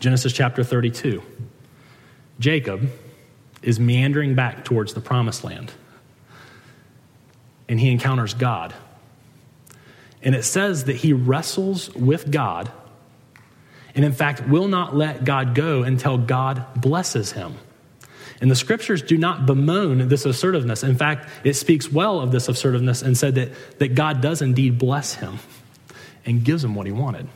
Genesis 0.00 0.32
chapter 0.32 0.64
32. 0.64 1.22
Jacob 2.38 2.90
is 3.62 3.78
meandering 3.78 4.34
back 4.34 4.64
towards 4.64 4.94
the 4.94 5.00
promised 5.00 5.44
land, 5.44 5.72
and 7.68 7.78
he 7.78 7.90
encounters 7.90 8.32
God. 8.34 8.74
And 10.22 10.34
it 10.34 10.44
says 10.44 10.84
that 10.84 10.96
he 10.96 11.12
wrestles 11.12 11.94
with 11.94 12.30
God 12.30 12.70
and 13.94 14.04
in 14.04 14.12
fact 14.12 14.46
will 14.48 14.68
not 14.68 14.96
let 14.96 15.24
God 15.24 15.54
go 15.54 15.82
until 15.82 16.18
God 16.18 16.64
blesses 16.76 17.32
him. 17.32 17.56
And 18.40 18.50
the 18.50 18.56
scriptures 18.56 19.02
do 19.02 19.18
not 19.18 19.44
bemoan 19.44 20.08
this 20.08 20.24
assertiveness. 20.24 20.82
In 20.82 20.96
fact, 20.96 21.28
it 21.44 21.54
speaks 21.54 21.92
well 21.92 22.20
of 22.20 22.32
this 22.32 22.48
assertiveness 22.48 23.02
and 23.02 23.16
said 23.16 23.34
that, 23.34 23.50
that 23.78 23.94
God 23.94 24.22
does 24.22 24.40
indeed 24.40 24.78
bless 24.78 25.14
him 25.14 25.38
and 26.24 26.42
gives 26.42 26.64
him 26.64 26.74
what 26.74 26.86
he 26.86 26.92
wanted. 26.92 27.28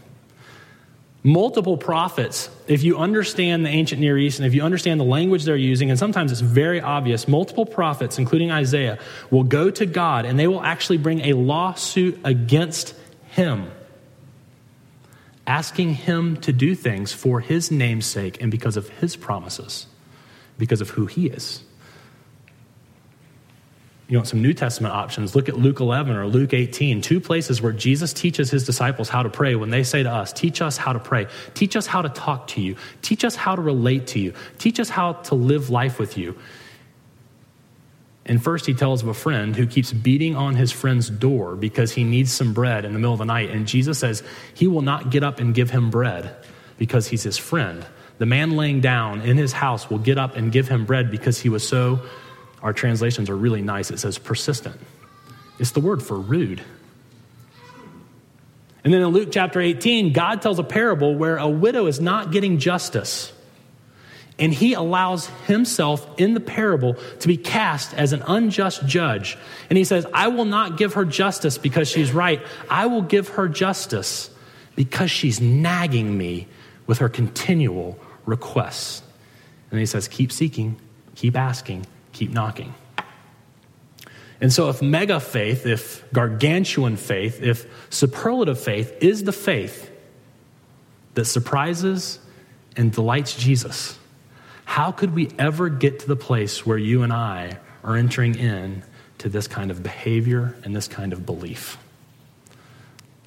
Multiple 1.23 1.79
prophets, 1.79 2.51
if 2.69 2.83
you 2.83 2.99
understand 2.99 3.65
the 3.65 3.71
ancient 3.71 4.01
Near 4.01 4.19
East 4.19 4.39
and 4.39 4.47
if 4.47 4.55
you 4.55 4.63
understand 4.63 5.01
the 5.01 5.05
language 5.05 5.45
they're 5.45 5.57
using, 5.57 5.89
and 5.89 5.99
sometimes 5.99 6.31
it's 6.33 6.43
very 6.43 6.81
obvious, 6.81 7.27
multiple 7.27 7.65
prophets, 7.65 8.19
including 8.19 8.51
Isaiah, 8.51 8.99
will 9.31 9.45
go 9.45 9.71
to 9.71 9.87
God 9.87 10.27
and 10.27 10.39
they 10.39 10.47
will 10.47 10.63
actually 10.63 10.99
bring 10.99 11.21
a 11.21 11.33
lawsuit 11.33 12.19
against 12.25 12.95
him 13.29 13.71
asking 15.47 15.95
Him 15.95 16.37
to 16.39 16.53
do 16.53 16.75
things 16.75 17.13
for 17.13 17.41
His 17.41 17.71
name's 17.71 18.07
sake 18.07 18.41
and 18.41 18.51
because 18.51 18.77
of 18.77 18.89
His 18.89 19.17
promises, 19.17 19.87
because 20.59 20.81
of 20.81 20.91
who 20.91 21.07
He 21.07 21.27
is. 21.27 21.63
You 24.07 24.19
want 24.19 24.29
some 24.29 24.43
New 24.43 24.53
Testament 24.53 24.95
options? 24.95 25.35
Look 25.35 25.49
at 25.49 25.57
Luke 25.57 25.81
11 25.81 26.15
or 26.15 26.27
Luke 26.27 26.53
18, 26.53 27.01
two 27.01 27.21
places 27.21 27.63
where 27.63 27.73
Jesus 27.73 28.13
teaches 28.13 28.51
his 28.51 28.67
disciples 28.67 29.09
how 29.09 29.23
to 29.23 29.31
pray 29.31 29.55
when 29.55 29.71
they 29.71 29.83
say 29.83 30.03
to 30.03 30.11
us, 30.11 30.31
Teach 30.31 30.61
us 30.61 30.77
how 30.77 30.93
to 30.93 30.99
pray. 30.99 31.27
Teach 31.55 31.75
us 31.75 31.87
how 31.87 32.03
to 32.03 32.11
talk 32.11 32.49
to 32.49 32.61
you. 32.61 32.77
Teach 33.01 33.25
us 33.25 33.35
how 33.35 33.57
to 33.57 33.63
relate 33.63 34.09
to 34.09 34.21
you. 34.21 34.35
Teach 34.59 34.79
us 34.79 34.91
how 34.91 35.15
to 35.15 35.35
live 35.35 35.71
life 35.71 35.99
with 35.99 36.19
you. 36.19 36.37
And 38.26 38.43
first, 38.43 38.64
he 38.64 38.73
tells 38.73 39.02
of 39.02 39.09
a 39.09 39.14
friend 39.14 39.54
who 39.54 39.66
keeps 39.66 39.93
beating 39.93 40.35
on 40.35 40.54
his 40.54 40.73
friend's 40.73 41.11
door 41.11 41.57
because 41.57 41.93
he 41.93 42.04
needs 42.04 42.33
some 42.33 42.54
bread 42.54 42.85
in 42.85 42.93
the 42.95 42.99
middle 42.99 43.12
of 43.12 43.19
the 43.19 43.26
night. 43.26 43.50
And 43.50 43.66
Jesus 43.66 43.99
says 43.99 44.23
he 44.54 44.66
will 44.66 44.83
not 44.83 45.11
get 45.11 45.23
up 45.23 45.40
and 45.40 45.54
give 45.54 45.71
him 45.71 45.90
bread 45.90 46.35
because 46.78 47.07
he's 47.07 47.23
his 47.23 47.37
friend. 47.37 47.85
The 48.16 48.26
man 48.26 48.57
laying 48.57 48.81
down 48.81 49.21
in 49.21 49.37
his 49.37 49.52
house 49.52 49.90
will 49.90 49.99
get 49.99 50.16
up 50.16 50.37
and 50.37 50.50
give 50.50 50.69
him 50.69 50.87
bread 50.87 51.11
because 51.11 51.38
he 51.38 51.50
was 51.50 51.66
so, 51.66 52.00
our 52.62 52.73
translations 52.73 53.28
are 53.28 53.37
really 53.37 53.61
nice. 53.61 53.90
It 53.90 53.99
says 53.99 54.16
persistent. 54.16 54.81
It's 55.59 55.73
the 55.73 55.81
word 55.81 56.02
for 56.02 56.19
rude. 56.19 56.62
And 58.85 58.93
then 58.93 59.02
in 59.02 59.09
Luke 59.09 59.28
chapter 59.33 59.61
18, 59.61 60.12
God 60.12 60.40
tells 60.40 60.59
a 60.59 60.64
parable 60.64 61.14
where 61.14 61.37
a 61.37 61.49
widow 61.49 61.87
is 61.87 62.00
not 62.00 62.33
getting 62.33 62.59
justice. 62.59 63.33
And 64.38 64.53
he 64.53 64.75
allows 64.75 65.26
himself 65.47 66.09
in 66.19 66.35
the 66.35 66.41
parable 66.41 66.95
to 67.21 67.29
be 67.29 67.37
cast 67.37 67.95
as 67.95 68.12
an 68.12 68.23
unjust 68.26 68.85
judge. 68.87 69.38
And 69.71 69.76
he 69.79 69.85
says, 69.85 70.07
I 70.12 70.29
will 70.29 70.45
not 70.45 70.76
give 70.76 70.95
her 70.95 71.05
justice 71.05 71.57
because 71.57 71.88
she's 71.88 72.12
right. 72.12 72.43
I 72.69 72.87
will 72.87 73.03
give 73.03 73.29
her 73.29 73.49
justice 73.49 74.31
because 74.75 75.11
she's 75.11 75.41
nagging 75.41 76.19
me 76.19 76.49
with 76.87 76.99
her 76.99 77.09
continual 77.09 77.99
requests. 78.26 79.03
And 79.71 79.79
he 79.79 79.87
says, 79.87 80.09
Keep 80.09 80.33
seeking, 80.33 80.81
keep 81.14 81.37
asking, 81.37 81.87
keep 82.12 82.31
knocking. 82.31 82.75
And 84.41 84.53
so, 84.53 84.69
if 84.69 84.83
mega 84.83 85.21
faith, 85.21 85.64
if 85.64 86.05
gargantuan 86.12 86.97
faith, 86.97 87.41
if 87.41 87.67
superlative 87.88 88.61
faith 88.61 88.97
is 89.00 89.25
the 89.25 89.33
faith 89.33 89.91
that 91.14 91.25
surprises 91.25 92.19
and 92.76 92.93
delights 92.93 93.37
Jesus, 93.37 93.97
how 94.64 94.92
could 94.92 95.14
we 95.14 95.30
ever 95.38 95.68
get 95.68 96.00
to 96.00 96.09
the 96.09 96.16
place 96.16 96.64
where 96.64 96.78
you 96.78 97.02
and 97.02 97.12
I 97.12 97.59
are 97.83 97.97
entering 97.97 98.37
in 98.37 98.83
to 99.18 99.28
this 99.28 99.47
kind 99.47 99.71
of 99.71 99.83
behavior 99.83 100.56
and 100.64 100.75
this 100.75 100.88
kind 100.88 101.12
of 101.12 101.26
belief? 101.26 101.78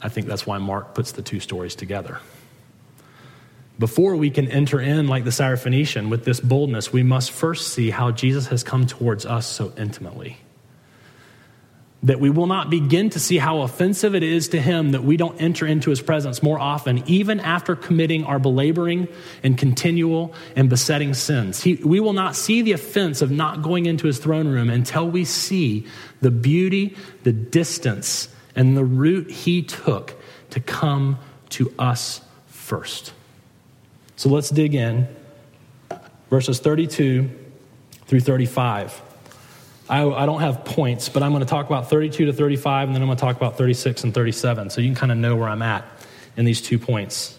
I 0.01 0.09
think 0.09 0.27
that's 0.27 0.45
why 0.45 0.57
Mark 0.57 0.93
puts 0.93 1.13
the 1.13 1.21
two 1.21 1.39
stories 1.39 1.75
together. 1.75 2.19
Before 3.79 4.15
we 4.15 4.31
can 4.31 4.47
enter 4.47 4.79
in 4.79 5.07
like 5.07 5.23
the 5.23 5.29
Syrophoenician 5.29 6.09
with 6.09 6.25
this 6.25 6.39
boldness, 6.39 6.91
we 6.91 7.03
must 7.03 7.31
first 7.31 7.69
see 7.69 7.91
how 7.91 8.11
Jesus 8.11 8.47
has 8.47 8.63
come 8.63 8.87
towards 8.87 9.25
us 9.25 9.45
so 9.45 9.71
intimately 9.77 10.37
that 12.03 12.19
we 12.19 12.29
will 12.29 12.45
not 12.45 12.69
begin 12.69 13.09
to 13.09 13.19
see 13.19 13.37
how 13.37 13.61
offensive 13.61 14.13
it 14.13 14.21
is 14.21 14.49
to 14.49 14.61
him 14.61 14.91
that 14.91 15.03
we 15.03 15.17
don't 15.17 15.41
enter 15.41 15.65
into 15.65 15.89
his 15.89 16.01
presence 16.01 16.43
more 16.43 16.59
often, 16.59 17.03
even 17.07 17.39
after 17.39 17.75
committing 17.75 18.23
our 18.23 18.37
belaboring 18.37 19.07
and 19.43 19.57
continual 19.57 20.33
and 20.55 20.69
besetting 20.69 21.13
sins. 21.13 21.61
He, 21.63 21.75
we 21.75 21.99
will 21.99 22.13
not 22.13 22.35
see 22.35 22.61
the 22.61 22.73
offense 22.73 23.21
of 23.21 23.31
not 23.31 23.63
going 23.63 23.87
into 23.87 24.05
his 24.05 24.19
throne 24.19 24.47
room 24.47 24.69
until 24.69 25.09
we 25.09 25.25
see 25.25 25.87
the 26.21 26.29
beauty, 26.29 26.95
the 27.23 27.33
distance, 27.33 28.29
and 28.55 28.77
the 28.77 28.85
route 28.85 29.31
he 29.31 29.63
took 29.63 30.13
to 30.51 30.59
come 30.59 31.17
to 31.49 31.73
us 31.79 32.21
first. 32.45 33.11
So 34.17 34.29
let's 34.29 34.49
dig 34.49 34.75
in. 34.75 35.07
Verses 36.29 36.59
32 36.59 37.29
through 38.05 38.19
35. 38.19 39.01
I, 39.89 40.05
I, 40.05 40.25
don't 40.25 40.41
have 40.41 40.65
points, 40.65 41.09
but 41.09 41.23
I'm 41.23 41.31
going 41.31 41.43
to 41.43 41.49
talk 41.49 41.65
about 41.65 41.89
32 41.89 42.25
to 42.25 42.33
35, 42.33 42.89
and 42.89 42.95
then 42.95 43.01
I'm 43.01 43.07
going 43.07 43.17
to 43.17 43.21
talk 43.21 43.37
about 43.37 43.57
36 43.57 44.03
and 44.03 44.13
37, 44.13 44.69
so 44.69 44.81
you 44.81 44.87
can 44.87 44.95
kind 44.95 45.11
of 45.11 45.17
know 45.17 45.35
where 45.35 45.47
I'm 45.47 45.61
at 45.61 45.85
in 46.35 46.45
these 46.45 46.61
two 46.61 46.77
points. 46.77 47.37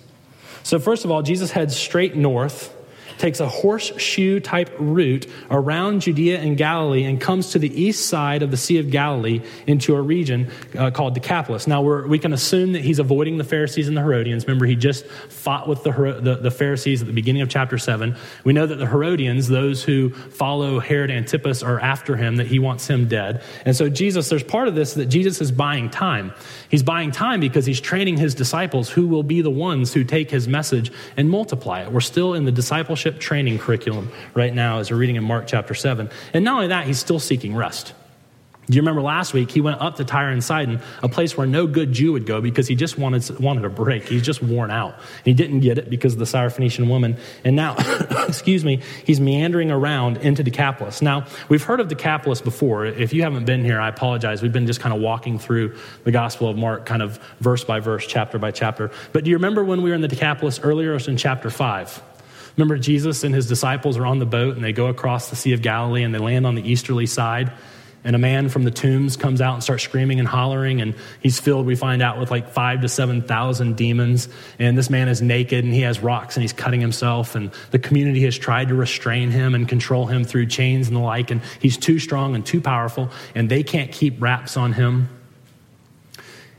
So, 0.62 0.78
first 0.78 1.04
of 1.04 1.10
all, 1.10 1.22
Jesus 1.22 1.50
heads 1.50 1.76
straight 1.76 2.16
north 2.16 2.74
takes 3.18 3.40
a 3.40 3.48
horseshoe 3.48 4.40
type 4.40 4.70
route 4.78 5.26
around 5.50 6.00
Judea 6.00 6.40
and 6.40 6.56
Galilee 6.56 7.04
and 7.04 7.20
comes 7.20 7.50
to 7.50 7.58
the 7.58 7.68
east 7.80 8.06
side 8.06 8.42
of 8.42 8.50
the 8.50 8.56
Sea 8.56 8.78
of 8.78 8.90
Galilee 8.90 9.42
into 9.66 9.94
a 9.96 10.00
region 10.00 10.50
uh, 10.76 10.90
called 10.90 11.14
Decapolis. 11.14 11.66
Now, 11.66 11.82
we 11.82 12.18
can 12.18 12.32
assume 12.32 12.72
that 12.72 12.82
he's 12.82 12.98
avoiding 12.98 13.38
the 13.38 13.44
Pharisees 13.44 13.88
and 13.88 13.96
the 13.96 14.00
Herodians. 14.00 14.46
Remember, 14.46 14.66
he 14.66 14.76
just 14.76 15.06
fought 15.06 15.68
with 15.68 15.82
the, 15.82 15.92
the, 15.92 16.36
the 16.36 16.50
Pharisees 16.50 17.00
at 17.00 17.06
the 17.06 17.12
beginning 17.12 17.42
of 17.42 17.48
chapter 17.48 17.78
7. 17.78 18.16
We 18.44 18.52
know 18.52 18.66
that 18.66 18.76
the 18.76 18.86
Herodians, 18.86 19.48
those 19.48 19.82
who 19.82 20.10
follow 20.10 20.78
Herod 20.80 21.10
Antipas, 21.10 21.62
are 21.62 21.80
after 21.80 22.16
him, 22.16 22.36
that 22.36 22.46
he 22.46 22.58
wants 22.58 22.88
him 22.88 23.08
dead. 23.08 23.42
And 23.64 23.76
so, 23.76 23.88
Jesus, 23.88 24.28
there's 24.28 24.42
part 24.42 24.68
of 24.68 24.74
this 24.74 24.94
that 24.94 25.06
Jesus 25.06 25.40
is 25.40 25.52
buying 25.52 25.90
time. 25.90 26.32
He's 26.68 26.82
buying 26.82 27.10
time 27.10 27.40
because 27.40 27.64
he's 27.66 27.80
training 27.80 28.18
his 28.18 28.34
disciples 28.34 28.90
who 28.90 29.06
will 29.06 29.22
be 29.22 29.40
the 29.40 29.50
ones 29.50 29.94
who 29.94 30.04
take 30.04 30.30
his 30.30 30.46
message 30.46 30.92
and 31.16 31.30
multiply 31.30 31.82
it. 31.82 31.92
We're 31.92 32.00
still 32.00 32.34
in 32.34 32.44
the 32.44 32.52
discipleship 32.52 33.18
training 33.18 33.58
curriculum 33.58 34.10
right 34.34 34.54
now 34.54 34.78
as 34.78 34.90
we're 34.90 34.98
reading 34.98 35.16
in 35.16 35.24
Mark 35.24 35.46
chapter 35.46 35.74
7. 35.74 36.10
And 36.34 36.44
not 36.44 36.56
only 36.56 36.68
that, 36.68 36.86
he's 36.86 36.98
still 36.98 37.18
seeking 37.18 37.54
rest. 37.54 37.94
Do 38.68 38.76
you 38.76 38.82
remember 38.82 39.00
last 39.00 39.32
week 39.32 39.50
he 39.50 39.62
went 39.62 39.80
up 39.80 39.96
to 39.96 40.04
Tyre 40.04 40.28
and 40.28 40.44
Sidon, 40.44 40.82
a 41.02 41.08
place 41.08 41.36
where 41.36 41.46
no 41.46 41.66
good 41.66 41.90
Jew 41.92 42.12
would 42.12 42.26
go 42.26 42.42
because 42.42 42.68
he 42.68 42.74
just 42.74 42.98
wanted, 42.98 43.40
wanted 43.40 43.64
a 43.64 43.70
break. 43.70 44.06
He's 44.06 44.22
just 44.22 44.42
worn 44.42 44.70
out. 44.70 44.98
He 45.24 45.32
didn't 45.32 45.60
get 45.60 45.78
it 45.78 45.88
because 45.88 46.12
of 46.12 46.18
the 46.18 46.26
Syrophoenician 46.26 46.86
woman. 46.86 47.16
And 47.44 47.56
now, 47.56 47.76
excuse 48.28 48.66
me, 48.66 48.82
he's 49.06 49.20
meandering 49.20 49.70
around 49.70 50.18
into 50.18 50.42
Decapolis. 50.42 51.00
Now, 51.00 51.24
we've 51.48 51.62
heard 51.62 51.80
of 51.80 51.88
Decapolis 51.88 52.42
before. 52.42 52.84
If 52.84 53.14
you 53.14 53.22
haven't 53.22 53.46
been 53.46 53.64
here, 53.64 53.80
I 53.80 53.88
apologize. 53.88 54.42
We've 54.42 54.52
been 54.52 54.66
just 54.66 54.80
kind 54.80 54.94
of 54.94 55.00
walking 55.00 55.38
through 55.38 55.74
the 56.04 56.12
Gospel 56.12 56.50
of 56.50 56.58
Mark, 56.58 56.84
kind 56.84 57.00
of 57.00 57.18
verse 57.40 57.64
by 57.64 57.80
verse, 57.80 58.06
chapter 58.06 58.38
by 58.38 58.50
chapter. 58.50 58.90
But 59.14 59.24
do 59.24 59.30
you 59.30 59.36
remember 59.36 59.64
when 59.64 59.80
we 59.80 59.88
were 59.88 59.96
in 59.96 60.02
the 60.02 60.08
Decapolis 60.08 60.60
earlier? 60.60 60.90
It 60.90 60.94
was 60.94 61.08
in 61.08 61.16
chapter 61.16 61.48
5. 61.48 62.02
Remember, 62.58 62.76
Jesus 62.76 63.24
and 63.24 63.34
his 63.34 63.46
disciples 63.46 63.96
are 63.96 64.04
on 64.04 64.18
the 64.18 64.26
boat 64.26 64.56
and 64.56 64.64
they 64.64 64.72
go 64.72 64.88
across 64.88 65.30
the 65.30 65.36
Sea 65.36 65.52
of 65.52 65.62
Galilee 65.62 66.02
and 66.02 66.14
they 66.14 66.18
land 66.18 66.46
on 66.46 66.54
the 66.54 66.68
easterly 66.68 67.06
side. 67.06 67.50
And 68.04 68.14
a 68.14 68.18
man 68.18 68.48
from 68.48 68.64
the 68.64 68.70
tombs 68.70 69.16
comes 69.16 69.40
out 69.40 69.54
and 69.54 69.62
starts 69.62 69.82
screaming 69.82 70.18
and 70.20 70.28
hollering, 70.28 70.80
and 70.80 70.94
he's 71.20 71.40
filled, 71.40 71.66
we 71.66 71.74
find 71.74 72.00
out, 72.00 72.18
with 72.18 72.30
like 72.30 72.50
five 72.50 72.82
to 72.82 72.88
7,000 72.88 73.76
demons. 73.76 74.28
And 74.58 74.78
this 74.78 74.88
man 74.88 75.08
is 75.08 75.20
naked 75.20 75.64
and 75.64 75.74
he 75.74 75.80
has 75.80 76.00
rocks 76.00 76.36
and 76.36 76.42
he's 76.42 76.52
cutting 76.52 76.80
himself. 76.80 77.34
And 77.34 77.50
the 77.70 77.78
community 77.78 78.22
has 78.22 78.38
tried 78.38 78.68
to 78.68 78.74
restrain 78.74 79.30
him 79.30 79.54
and 79.54 79.68
control 79.68 80.06
him 80.06 80.24
through 80.24 80.46
chains 80.46 80.86
and 80.86 80.96
the 80.96 81.00
like. 81.00 81.30
And 81.30 81.42
he's 81.60 81.76
too 81.76 81.98
strong 81.98 82.34
and 82.34 82.46
too 82.46 82.60
powerful, 82.60 83.10
and 83.34 83.50
they 83.50 83.62
can't 83.62 83.90
keep 83.90 84.22
wraps 84.22 84.56
on 84.56 84.72
him. 84.72 85.08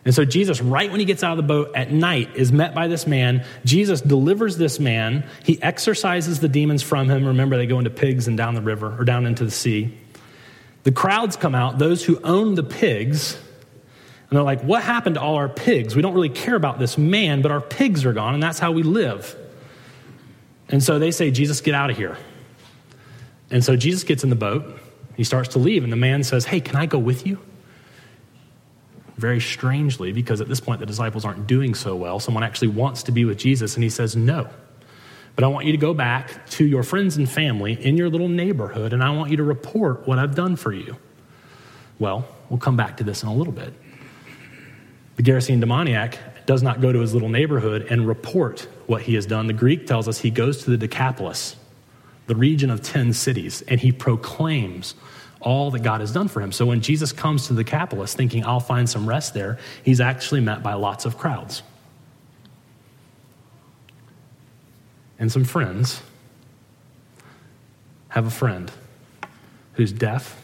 And 0.05 0.15
so 0.15 0.25
Jesus, 0.25 0.61
right 0.61 0.89
when 0.89 0.99
he 0.99 1.05
gets 1.05 1.23
out 1.23 1.31
of 1.31 1.37
the 1.37 1.43
boat 1.43 1.71
at 1.75 1.91
night, 1.91 2.35
is 2.35 2.51
met 2.51 2.73
by 2.73 2.87
this 2.87 3.05
man. 3.05 3.45
Jesus 3.63 4.01
delivers 4.01 4.57
this 4.57 4.79
man. 4.79 5.25
He 5.43 5.61
exorcises 5.61 6.39
the 6.39 6.47
demons 6.47 6.81
from 6.81 7.09
him. 7.09 7.25
Remember, 7.25 7.57
they 7.57 7.67
go 7.67 7.77
into 7.77 7.91
pigs 7.91 8.27
and 8.27 8.35
down 8.35 8.55
the 8.55 8.61
river 8.61 8.95
or 8.97 9.03
down 9.03 9.25
into 9.25 9.45
the 9.45 9.51
sea. 9.51 9.95
The 10.83 10.91
crowds 10.91 11.35
come 11.35 11.55
out, 11.55 11.77
those 11.77 12.03
who 12.03 12.19
own 12.23 12.55
the 12.55 12.63
pigs, 12.63 13.35
and 13.35 14.37
they're 14.37 14.43
like, 14.43 14.61
What 14.61 14.83
happened 14.83 15.15
to 15.15 15.21
all 15.21 15.35
our 15.35 15.49
pigs? 15.49 15.95
We 15.95 16.01
don't 16.01 16.13
really 16.13 16.29
care 16.29 16.55
about 16.55 16.79
this 16.79 16.97
man, 16.97 17.41
but 17.41 17.51
our 17.51 17.61
pigs 17.61 18.05
are 18.05 18.13
gone, 18.13 18.33
and 18.33 18.41
that's 18.41 18.59
how 18.59 18.71
we 18.71 18.83
live. 18.83 19.35
And 20.69 20.83
so 20.83 20.99
they 20.99 21.11
say, 21.11 21.31
Jesus, 21.31 21.61
get 21.61 21.73
out 21.73 21.89
of 21.89 21.97
here. 21.97 22.17
And 23.49 23.63
so 23.63 23.75
Jesus 23.75 24.03
gets 24.03 24.23
in 24.23 24.29
the 24.29 24.35
boat. 24.35 24.79
He 25.17 25.23
starts 25.23 25.49
to 25.49 25.59
leave, 25.59 25.83
and 25.83 25.91
the 25.91 25.97
man 25.97 26.23
says, 26.23 26.45
Hey, 26.45 26.61
can 26.61 26.75
I 26.75 26.85
go 26.85 26.99
with 26.99 27.25
you? 27.25 27.39
very 29.19 29.41
strangely, 29.41 30.11
because 30.11 30.41
at 30.41 30.47
this 30.47 30.59
point 30.59 30.79
the 30.79 30.85
disciples 30.85 31.25
aren't 31.25 31.45
doing 31.45 31.75
so 31.75 31.95
well, 31.95 32.19
someone 32.19 32.43
actually 32.43 32.69
wants 32.69 33.03
to 33.03 33.11
be 33.11 33.25
with 33.25 33.37
Jesus, 33.37 33.75
and 33.75 33.83
he 33.83 33.89
says, 33.89 34.15
No. 34.15 34.49
But 35.39 35.45
I 35.45 35.47
want 35.47 35.67
you 35.67 35.71
to 35.71 35.77
go 35.77 35.93
back 35.93 36.45
to 36.47 36.65
your 36.65 36.83
friends 36.83 37.15
and 37.15 37.29
family 37.29 37.71
in 37.71 37.95
your 37.95 38.09
little 38.09 38.27
neighborhood, 38.27 38.91
and 38.91 39.01
I 39.01 39.11
want 39.11 39.31
you 39.31 39.37
to 39.37 39.43
report 39.43 40.05
what 40.05 40.19
I've 40.19 40.35
done 40.35 40.57
for 40.57 40.73
you. 40.73 40.97
Well, 41.97 42.27
we'll 42.49 42.59
come 42.59 42.75
back 42.75 42.97
to 42.97 43.05
this 43.05 43.23
in 43.23 43.29
a 43.29 43.33
little 43.33 43.53
bit. 43.53 43.73
The 45.15 45.23
Gerasene 45.23 45.61
demoniac 45.61 46.45
does 46.45 46.61
not 46.61 46.81
go 46.81 46.91
to 46.91 46.99
his 46.99 47.13
little 47.13 47.29
neighborhood 47.29 47.87
and 47.89 48.05
report 48.05 48.67
what 48.87 49.03
he 49.03 49.13
has 49.13 49.25
done. 49.25 49.47
The 49.47 49.53
Greek 49.53 49.87
tells 49.87 50.09
us 50.09 50.17
he 50.17 50.29
goes 50.29 50.65
to 50.65 50.71
the 50.71 50.77
Decapolis, 50.77 51.55
the 52.27 52.35
region 52.35 52.69
of 52.69 52.81
10 52.81 53.13
cities, 53.13 53.61
and 53.61 53.79
he 53.79 53.93
proclaims 53.93 54.93
all 55.39 55.71
that 55.71 55.83
God 55.83 56.01
has 56.01 56.11
done 56.11 56.27
for 56.27 56.41
him. 56.41 56.51
So 56.51 56.65
when 56.65 56.81
Jesus 56.81 57.13
comes 57.13 57.47
to 57.47 57.53
the 57.53 57.63
Decapolis 57.63 58.13
thinking, 58.13 58.45
I'll 58.45 58.59
find 58.59 58.89
some 58.89 59.07
rest 59.07 59.33
there, 59.33 59.57
he's 59.85 60.01
actually 60.01 60.41
met 60.41 60.63
by 60.63 60.73
lots 60.73 61.05
of 61.05 61.17
crowds. 61.17 61.63
And 65.19 65.31
some 65.31 65.43
friends 65.43 66.01
have 68.09 68.25
a 68.25 68.31
friend 68.31 68.71
who's 69.73 69.91
deaf. 69.91 70.43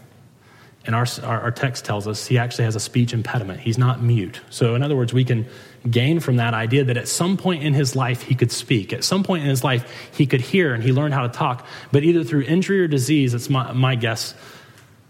And 0.85 0.93
our, 0.93 1.07
our, 1.23 1.41
our, 1.41 1.51
text 1.51 1.83
tells 1.83 2.07
us 2.07 2.27
he 2.27 2.37
actually 2.37 2.65
has 2.65 2.75
a 2.75 2.79
speech 2.79 3.11
impediment. 3.11 3.61
He's 3.61 3.77
not 3.77 4.03
mute. 4.03 4.39
So, 4.51 4.75
in 4.75 4.83
other 4.83 4.95
words, 4.95 5.13
we 5.13 5.25
can 5.25 5.47
gain 5.89 6.19
from 6.19 6.35
that 6.35 6.53
idea 6.53 6.83
that 6.83 6.97
at 6.97 7.07
some 7.07 7.37
point 7.37 7.63
in 7.63 7.73
his 7.73 7.95
life 7.95 8.21
he 8.21 8.35
could 8.35 8.51
speak. 8.51 8.93
At 8.93 9.03
some 9.03 9.23
point 9.23 9.43
in 9.43 9.49
his 9.49 9.63
life 9.63 9.91
he 10.15 10.27
could 10.27 10.41
hear 10.41 10.75
and 10.75 10.83
he 10.83 10.91
learned 10.91 11.15
how 11.15 11.23
to 11.23 11.29
talk. 11.29 11.65
But 11.91 12.03
either 12.03 12.23
through 12.23 12.43
injury 12.43 12.81
or 12.81 12.87
disease, 12.87 13.33
it's 13.33 13.49
my, 13.49 13.71
my 13.71 13.95
guess, 13.95 14.35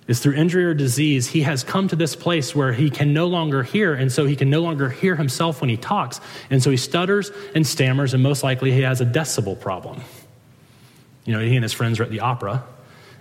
is 0.08 0.20
through 0.20 0.34
injury 0.34 0.66
or 0.66 0.74
disease, 0.74 1.28
he 1.28 1.42
has 1.42 1.64
come 1.64 1.88
to 1.88 1.96
this 1.96 2.16
place 2.16 2.56
where 2.56 2.72
he 2.72 2.90
can 2.90 3.14
no 3.14 3.28
longer 3.28 3.64
hear, 3.64 3.94
and 3.94 4.12
so 4.12 4.26
he 4.26 4.36
can 4.36 4.50
no 4.50 4.62
longer 4.62 4.90
hear 4.90 5.16
himself 5.16 5.62
when 5.62 5.70
he 5.70 5.78
talks. 5.78 6.22
And 6.50 6.62
so 6.62 6.70
he 6.70 6.78
stutters 6.78 7.32
and 7.56 7.66
stammers, 7.66 8.14
and 8.14 8.22
most 8.22 8.44
likely 8.44 8.72
he 8.72 8.82
has 8.82 9.02
a 9.02 9.06
decibel 9.06 9.60
problem. 9.60 10.02
You 11.26 11.34
know, 11.34 11.40
he 11.40 11.56
and 11.56 11.64
his 11.64 11.74
friends 11.74 12.00
are 12.00 12.04
at 12.04 12.12
the 12.12 12.20
opera, 12.20 12.64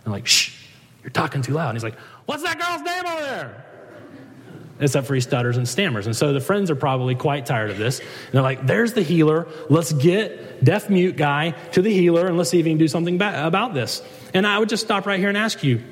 and 0.04 0.12
like, 0.12 0.26
shh, 0.26 0.62
you're 1.02 1.10
talking 1.10 1.40
too 1.40 1.54
loud. 1.54 1.70
And 1.70 1.76
he's 1.76 1.84
like, 1.84 1.98
what's 2.26 2.42
that 2.42 2.58
girl's 2.58 2.82
name 2.82 3.06
over 3.06 3.22
there? 3.22 3.64
Except 4.80 5.06
for 5.06 5.14
he 5.14 5.20
stutters 5.20 5.56
and 5.56 5.66
stammers. 5.66 6.04
And 6.06 6.14
so 6.14 6.32
the 6.32 6.40
friends 6.40 6.70
are 6.70 6.76
probably 6.76 7.14
quite 7.14 7.46
tired 7.46 7.70
of 7.70 7.78
this. 7.78 8.00
And 8.00 8.08
they're 8.32 8.42
like, 8.42 8.66
there's 8.66 8.92
the 8.92 9.02
healer. 9.02 9.46
Let's 9.70 9.92
get 9.92 10.64
deaf 10.64 10.90
mute 10.90 11.16
guy 11.16 11.52
to 11.72 11.80
the 11.80 11.92
healer, 11.92 12.26
and 12.26 12.36
let's 12.36 12.50
see 12.50 12.58
if 12.58 12.66
he 12.66 12.72
can 12.72 12.78
do 12.78 12.88
something 12.88 13.14
about 13.14 13.72
this. 13.72 14.02
And 14.34 14.46
I 14.46 14.58
would 14.58 14.68
just 14.68 14.84
stop 14.84 15.06
right 15.06 15.18
here 15.18 15.30
and 15.30 15.38
ask 15.38 15.62
you, 15.62 15.82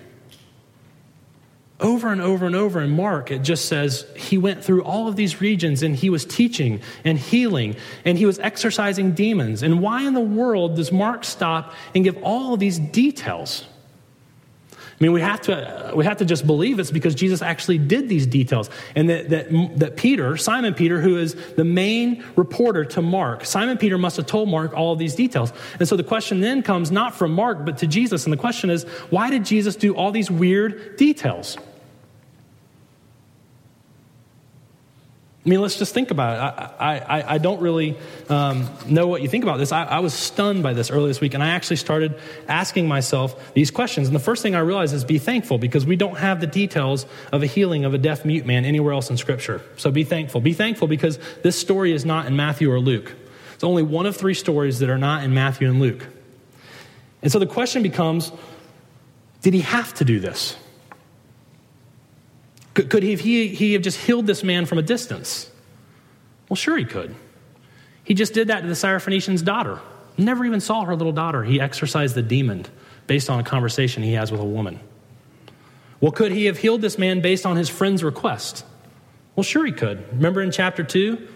Over 1.83 2.13
and 2.13 2.21
over 2.21 2.47
and 2.47 2.55
over 2.55 2.81
in 2.81 2.91
Mark, 2.91 3.33
it 3.33 3.43
just 3.43 3.67
says 3.67 4.07
he 4.17 4.39
went 4.39 4.65
through 4.65 4.85
all 4.85 5.09
of 5.09 5.17
these 5.17 5.41
regions 5.41 5.83
and 5.83 5.97
he 5.97 6.11
was 6.11 6.25
teaching 6.25 6.81
and 7.05 7.19
healing 7.19 7.75
and 8.05 8.17
he 8.17 8.25
was 8.25 8.39
exorcising 8.39 9.13
demons. 9.13 9.63
And 9.65 9.81
why 9.81 10.03
in 10.05 10.15
the 10.15 10.21
world 10.21 10.77
does 10.77 10.93
Mark 10.93 11.25
stop 11.25 11.75
and 11.95 12.05
give 12.05 12.17
all 12.23 12.55
of 12.55 12.61
these 12.61 12.79
details? 12.79 13.67
I 15.03 15.05
mean, 15.05 15.13
we 15.13 15.21
have 15.23 15.41
to, 15.43 15.91
uh, 15.91 15.97
we 15.97 16.05
have 16.05 16.19
to 16.19 16.25
just 16.25 16.47
believe 16.47 16.79
it's 16.79 16.93
because 16.93 17.17
Jesus 17.17 17.43
actually 17.43 17.79
did 17.79 18.09
these 18.09 18.25
details. 18.25 18.71
And 18.95 19.11
that, 19.11 19.31
that, 19.31 19.79
that 19.81 19.97
Peter, 19.97 20.37
Simon 20.37 20.75
Peter, 20.75 21.01
who 21.01 21.19
is 21.19 21.35
the 21.57 21.65
main 21.65 22.25
reporter 22.37 22.85
to 22.85 23.03
Mark, 23.03 23.45
Simon 23.45 23.79
Peter 23.79 23.99
must 23.99 24.17
have 24.17 24.27
told 24.27 24.49
Mark 24.49 24.73
all 24.75 24.93
of 24.93 25.01
these 25.01 25.17
details. 25.17 25.53
And 25.81 25.89
so 25.89 25.97
the 25.97 26.05
question 26.05 26.39
then 26.39 26.63
comes 26.63 26.93
not 26.93 27.17
from 27.17 27.33
Mark, 27.33 27.65
but 27.65 27.79
to 27.79 27.89
Jesus. 27.89 28.25
And 28.25 28.33
the 28.33 28.37
question 28.37 28.71
is, 28.71 28.85
why 29.11 29.29
did 29.31 29.45
Jesus 29.45 29.75
do 29.75 29.97
all 29.97 30.13
these 30.13 30.31
weird 30.31 30.97
details? 30.97 31.57
I 35.45 35.49
mean, 35.49 35.61
let's 35.61 35.77
just 35.77 35.93
think 35.93 36.13
about 36.13 36.37
it. 36.37 36.77
I, 36.79 36.99
I, 36.99 37.35
I 37.35 37.39
don't 37.39 37.61
really 37.61 37.97
um, 38.29 38.69
know 38.87 39.09
what 39.09 39.23
you 39.23 39.29
think 39.29 39.43
about 39.43 39.57
this. 39.57 39.73
I, 39.73 39.83
I, 39.83 39.99
was 39.99 40.15
stunned 40.15 40.63
by 40.63 40.73
this 40.73 40.89
earlier 40.89 41.09
this 41.09 41.21
week, 41.21 41.35
and 41.35 41.43
I 41.43 41.49
actually 41.49 41.77
started 41.77 42.17
asking 42.47 42.87
myself 42.87 43.53
these 43.53 43.73
questions. 43.73 44.07
And 44.07 44.15
the 44.15 44.21
first 44.21 44.45
thing 44.45 44.55
I 44.55 44.61
realized 44.61 44.95
is 44.95 45.05
be 45.05 45.19
thankful 45.19 45.59
because 45.59 45.85
we 45.85 45.97
don't 45.97 46.17
have 46.17 46.41
the 46.41 46.47
details 46.47 47.07
of 47.33 47.43
a 47.43 47.47
healing 47.47 47.85
of 47.85 47.93
a 47.93 47.99
deaf 47.99 48.25
mute 48.25 48.47
man 48.47 48.65
anywhere 48.65 48.93
else 48.93 49.11
in 49.11 49.17
Scripture. 49.17 49.61
So 49.79 49.91
be 49.91 50.05
thankful. 50.05 50.41
Be 50.41 50.53
thankful 50.53 50.87
because 50.87 51.19
this 51.43 51.59
story 51.59 51.91
is 51.91 52.05
not 52.05 52.27
in 52.27 52.37
Matthew 52.37 52.71
or 52.71 52.79
Luke. 52.79 53.13
It's 53.55 53.65
only 53.65 53.83
one 53.83 54.07
of 54.07 54.17
three 54.17 54.35
stories 54.35 54.79
that 54.79 54.91
are 54.91 54.99
not 54.99 55.25
in 55.25 55.35
Matthew 55.35 55.69
and 55.69 55.81
Luke. 55.81 56.07
And 57.21 57.33
so 57.33 57.41
the 57.41 57.47
question 57.47 57.83
becomes 57.83 58.31
did 59.41 59.55
he 59.55 59.63
have 59.63 59.93
to 59.95 60.05
do 60.05 60.21
this? 60.21 60.57
Could, 62.75 62.91
could 62.91 63.03
he, 63.03 63.17
he, 63.17 63.49
he 63.49 63.73
have 63.75 63.83
just 63.83 63.99
healed 63.99 64.27
this 64.27 64.43
man 64.43 64.67
from 64.67 64.79
a 64.79 64.83
distance? 64.83 65.51
Well, 66.49 66.57
sure 66.57 66.77
he 66.77 66.85
could. 66.85 67.15
He 68.05 68.15
just 68.15 68.35
did 68.35 68.49
that 68.49 68.63
to 68.63 68.67
the 68.67 68.75
Syrophoenician's 68.75 69.43
daughter. 69.43 69.81
Never 70.19 70.45
even 70.45 70.61
saw 70.61 70.85
her 70.85 70.97
little 70.97 71.13
daughter. 71.13 71.45
He 71.45 71.61
exorcised 71.61 72.15
the 72.15 72.23
demon 72.23 72.67
based 73.07 73.31
on 73.31 73.41
a 73.41 73.43
conversation 73.43 74.03
he 74.03 74.15
has 74.15 74.31
with 74.31 74.41
a 74.41 74.45
woman. 74.45 74.81
Well, 76.01 76.13
could 76.13 76.33
he 76.33 76.47
have 76.47 76.59
healed 76.59 76.83
this 76.83 76.99
man 76.99 77.21
based 77.21 77.47
on 77.47 77.57
his 77.57 77.69
friend's 77.69 78.03
request? 78.03 78.65
Well, 79.37 79.45
sure 79.45 79.65
he 79.65 79.73
could. 79.73 80.05
Remember 80.13 80.43
in 80.43 80.51
chapter 80.51 80.83
2, 80.83 81.29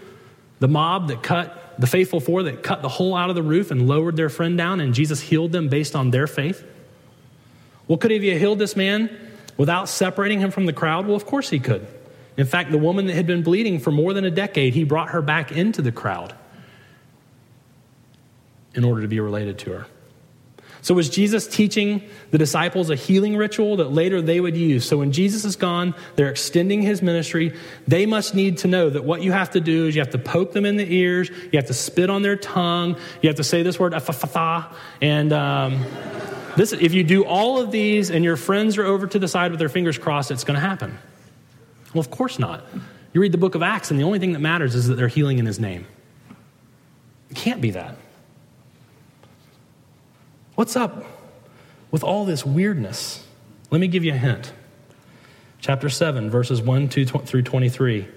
the 0.59 0.69
mob 0.69 1.09
that 1.09 1.23
cut, 1.23 1.75
the 1.79 1.87
faithful 1.87 2.21
four 2.21 2.43
that 2.45 2.63
cut 2.63 2.83
the 2.83 2.89
hole 2.89 3.15
out 3.15 3.31
of 3.31 3.37
the 3.37 3.43
roof 3.43 3.71
and 3.71 3.87
lowered 3.87 4.17
their 4.17 4.29
friend 4.29 4.59
down, 4.59 4.81
and 4.81 4.93
Jesus 4.93 5.21
healed 5.21 5.53
them 5.53 5.69
based 5.69 5.95
on 5.95 6.11
their 6.11 6.27
faith? 6.27 6.65
Well, 7.89 7.99
could 7.99 8.11
he 8.11 8.29
have 8.29 8.41
healed 8.41 8.59
this 8.59 8.75
man 8.75 9.26
without 9.57 9.89
separating 9.89 10.41
him 10.41 10.51
from 10.51 10.67
the 10.67 10.73
crowd? 10.73 11.07
Well, 11.07 11.17
of 11.17 11.27
course 11.27 11.51
he 11.51 11.59
could. 11.59 11.87
In 12.37 12.47
fact, 12.47 12.71
the 12.71 12.79
woman 12.79 13.07
that 13.07 13.15
had 13.15 13.27
been 13.27 13.43
bleeding 13.43 13.79
for 13.79 13.91
more 13.91 14.13
than 14.13 14.25
a 14.25 14.31
decade, 14.31 14.75
he 14.75 14.85
brought 14.85 15.11
her 15.11 15.23
back 15.23 15.53
into 15.53 15.83
the 15.83 15.93
crowd 15.93 16.35
in 18.75 18.85
order 18.85 19.03
to 19.03 19.09
be 19.09 19.21
related 19.21 19.59
to 19.61 19.73
her. 19.73 19.87
So, 20.83 20.95
was 20.95 21.09
Jesus 21.09 21.49
teaching 21.49 22.09
the 22.31 22.39
disciples 22.39 22.91
a 22.91 22.95
healing 22.95 23.37
ritual 23.37 23.79
that 23.79 23.91
later 23.91 24.23
they 24.23 24.41
would 24.41 24.57
use? 24.57 24.87
So, 24.87 24.99
when 24.99 25.11
Jesus 25.11 25.45
is 25.45 25.57
gone, 25.57 25.97
they're 26.15 26.31
extending 26.31 26.81
his 26.81 27.03
ministry. 27.03 27.57
They 27.89 28.07
must 28.07 28.37
need 28.37 28.59
to 28.59 28.69
know 28.69 28.89
that 28.91 29.03
what 29.03 29.21
you 29.21 29.33
have 29.33 29.51
to 29.51 29.61
do 29.61 29.89
is 29.89 29.97
you 29.97 30.01
have 30.01 30.13
to 30.13 30.19
poke 30.19 30.53
them 30.53 30.65
in 30.65 30.77
the 30.77 30.95
ears, 30.95 31.29
you 31.29 31.59
have 31.59 31.67
to 31.67 31.75
spit 31.75 32.09
on 32.09 32.23
their 32.23 32.37
tongue, 32.37 32.97
you 33.21 33.29
have 33.29 33.37
to 33.37 33.45
say 33.45 33.65
this 33.65 33.81
word, 33.81 33.95
and. 35.01 35.33
Um, 35.33 35.85
this, 36.57 36.73
if 36.73 36.95
you 36.95 37.05
do 37.05 37.25
all 37.25 37.61
of 37.61 37.71
these 37.71 38.11
and 38.11 38.25
your 38.25 38.37
friends 38.37 38.79
are 38.79 38.85
over 38.85 39.07
to 39.07 39.19
the 39.19 39.29
side 39.29 39.51
with 39.51 39.61
their 39.61 39.69
fingers 39.69 39.99
crossed, 39.99 40.31
it's 40.31 40.45
going 40.45 40.55
to 40.55 40.67
happen. 40.67 40.99
Well, 41.93 42.01
of 42.01 42.11
course 42.11 42.39
not. 42.39 42.65
You 43.13 43.21
read 43.21 43.33
the 43.33 43.39
book 43.39 43.55
of 43.55 43.63
Acts, 43.63 43.91
and 43.91 43.99
the 43.99 44.05
only 44.05 44.19
thing 44.19 44.33
that 44.33 44.41
matters 44.41 44.75
is 44.75 44.89
that 44.89 44.95
they're 44.95 45.09
healing 45.09 45.39
in 45.39 45.47
his 45.47 45.59
name. 45.59 45.87
It 47.31 47.37
can't 47.37 47.61
be 47.61 47.71
that. 47.71 47.97
What's 50.55 50.77
up 50.77 51.05
with 51.91 52.03
all 52.03 52.25
this 52.25 52.45
weirdness? 52.45 53.25
Let 53.71 53.81
me 53.81 53.89
give 53.89 54.05
you 54.05 54.13
a 54.13 54.17
hint. 54.17 54.53
Chapter 55.61 55.89
7, 55.89 56.31
verses 56.31 56.63
1 56.63 56.89
2 56.89 57.07
through 57.07 57.43
23. 57.43 58.09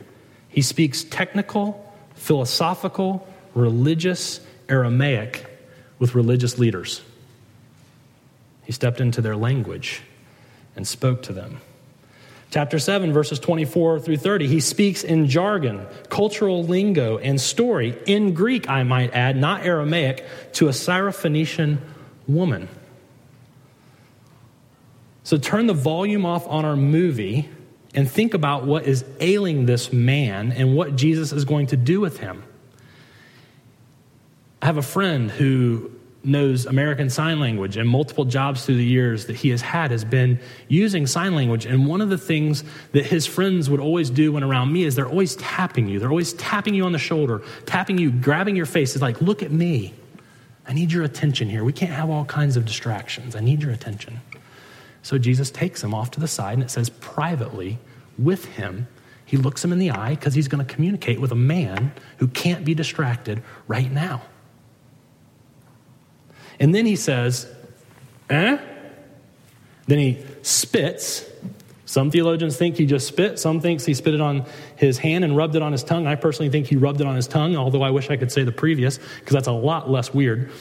He 0.49 0.61
speaks 0.61 1.03
technical, 1.03 1.93
philosophical, 2.15 3.27
religious 3.55 4.39
Aramaic 4.67 5.45
with 5.97 6.15
religious 6.15 6.57
leaders. 6.57 7.01
He 8.69 8.73
stepped 8.73 9.01
into 9.01 9.19
their 9.19 9.35
language 9.35 10.03
and 10.75 10.87
spoke 10.87 11.23
to 11.23 11.33
them. 11.33 11.59
Chapter 12.51 12.77
7, 12.77 13.11
verses 13.11 13.39
24 13.39 13.99
through 13.99 14.17
30, 14.17 14.45
he 14.45 14.59
speaks 14.59 15.03
in 15.03 15.27
jargon, 15.27 15.87
cultural 16.09 16.63
lingo, 16.63 17.17
and 17.17 17.41
story, 17.41 17.97
in 18.05 18.35
Greek, 18.35 18.69
I 18.69 18.83
might 18.83 19.11
add, 19.11 19.35
not 19.37 19.65
Aramaic, 19.65 20.23
to 20.53 20.67
a 20.67 20.71
Syrophoenician 20.71 21.79
woman. 22.27 22.69
So 25.23 25.37
turn 25.37 25.65
the 25.65 25.73
volume 25.73 26.23
off 26.23 26.47
on 26.47 26.63
our 26.63 26.75
movie 26.75 27.49
and 27.95 28.07
think 28.07 28.35
about 28.35 28.67
what 28.67 28.85
is 28.85 29.03
ailing 29.19 29.65
this 29.65 29.91
man 29.91 30.51
and 30.51 30.75
what 30.75 30.95
Jesus 30.95 31.31
is 31.31 31.43
going 31.43 31.65
to 31.65 31.75
do 31.75 31.99
with 31.99 32.19
him. 32.19 32.43
I 34.61 34.67
have 34.67 34.77
a 34.77 34.83
friend 34.83 35.31
who 35.31 35.89
knows 36.23 36.65
American 36.65 37.09
Sign 37.09 37.39
Language, 37.39 37.77
and 37.77 37.87
multiple 37.87 38.25
jobs 38.25 38.65
through 38.65 38.75
the 38.75 38.85
years 38.85 39.27
that 39.27 39.37
he 39.37 39.49
has 39.49 39.61
had 39.61 39.91
has 39.91 40.03
been 40.03 40.39
using 40.67 41.07
sign 41.07 41.33
language. 41.33 41.65
And 41.65 41.87
one 41.87 42.01
of 42.01 42.09
the 42.09 42.17
things 42.17 42.63
that 42.91 43.05
his 43.05 43.25
friends 43.25 43.69
would 43.69 43.79
always 43.79 44.09
do 44.09 44.33
when 44.33 44.43
around 44.43 44.73
me 44.73 44.83
is 44.83 44.95
they're 44.95 45.07
always 45.07 45.35
tapping 45.37 45.87
you. 45.87 45.99
They're 45.99 46.09
always 46.09 46.33
tapping 46.33 46.73
you 46.73 46.83
on 46.85 46.91
the 46.91 46.99
shoulder, 46.99 47.41
tapping 47.65 47.97
you, 47.97 48.11
grabbing 48.11 48.55
your 48.55 48.65
face. 48.65 48.95
It's 48.95 49.01
like, 49.01 49.21
look 49.21 49.41
at 49.43 49.51
me. 49.51 49.93
I 50.67 50.73
need 50.73 50.91
your 50.91 51.03
attention 51.03 51.49
here. 51.49 51.63
We 51.63 51.73
can't 51.73 51.93
have 51.93 52.09
all 52.09 52.25
kinds 52.25 52.57
of 52.57 52.65
distractions. 52.65 53.35
I 53.35 53.39
need 53.39 53.61
your 53.61 53.71
attention. 53.71 54.21
So 55.01 55.17
Jesus 55.17 55.49
takes 55.49 55.83
him 55.83 55.93
off 55.93 56.11
to 56.11 56.19
the 56.19 56.27
side, 56.27 56.53
and 56.53 56.63
it 56.63 56.69
says 56.69 56.89
privately 56.89 57.79
with 58.17 58.45
him. 58.45 58.87
He 59.25 59.37
looks 59.37 59.63
him 59.63 59.71
in 59.71 59.79
the 59.79 59.91
eye 59.91 60.15
because 60.15 60.33
he's 60.33 60.47
going 60.47 60.65
to 60.65 60.73
communicate 60.73 61.21
with 61.21 61.31
a 61.31 61.35
man 61.35 61.93
who 62.17 62.27
can't 62.27 62.65
be 62.65 62.73
distracted 62.73 63.41
right 63.67 63.91
now. 63.91 64.23
And 66.59 66.75
then 66.75 66.85
he 66.85 66.95
says, 66.95 67.47
eh? 68.29 68.57
Then 69.87 69.99
he 69.99 70.23
spits. 70.41 71.25
Some 71.85 72.11
theologians 72.11 72.55
think 72.55 72.77
he 72.77 72.85
just 72.85 73.07
spit. 73.07 73.39
Some 73.39 73.61
thinks 73.61 73.85
he 73.85 73.95
spit 73.95 74.13
it 74.13 74.21
on 74.21 74.45
his 74.75 74.99
hand 74.99 75.23
and 75.23 75.35
rubbed 75.35 75.55
it 75.55 75.63
on 75.63 75.71
his 75.71 75.83
tongue. 75.83 76.05
I 76.05 76.15
personally 76.15 76.51
think 76.51 76.67
he 76.67 76.75
rubbed 76.75 77.01
it 77.01 77.07
on 77.07 77.15
his 77.15 77.27
tongue, 77.27 77.55
although 77.55 77.81
I 77.81 77.89
wish 77.89 78.11
I 78.11 78.17
could 78.17 78.31
say 78.31 78.43
the 78.43 78.51
previous, 78.51 78.97
because 78.97 79.33
that's 79.33 79.47
a 79.47 79.51
lot 79.51 79.89
less 79.89 80.13
weird. 80.13 80.51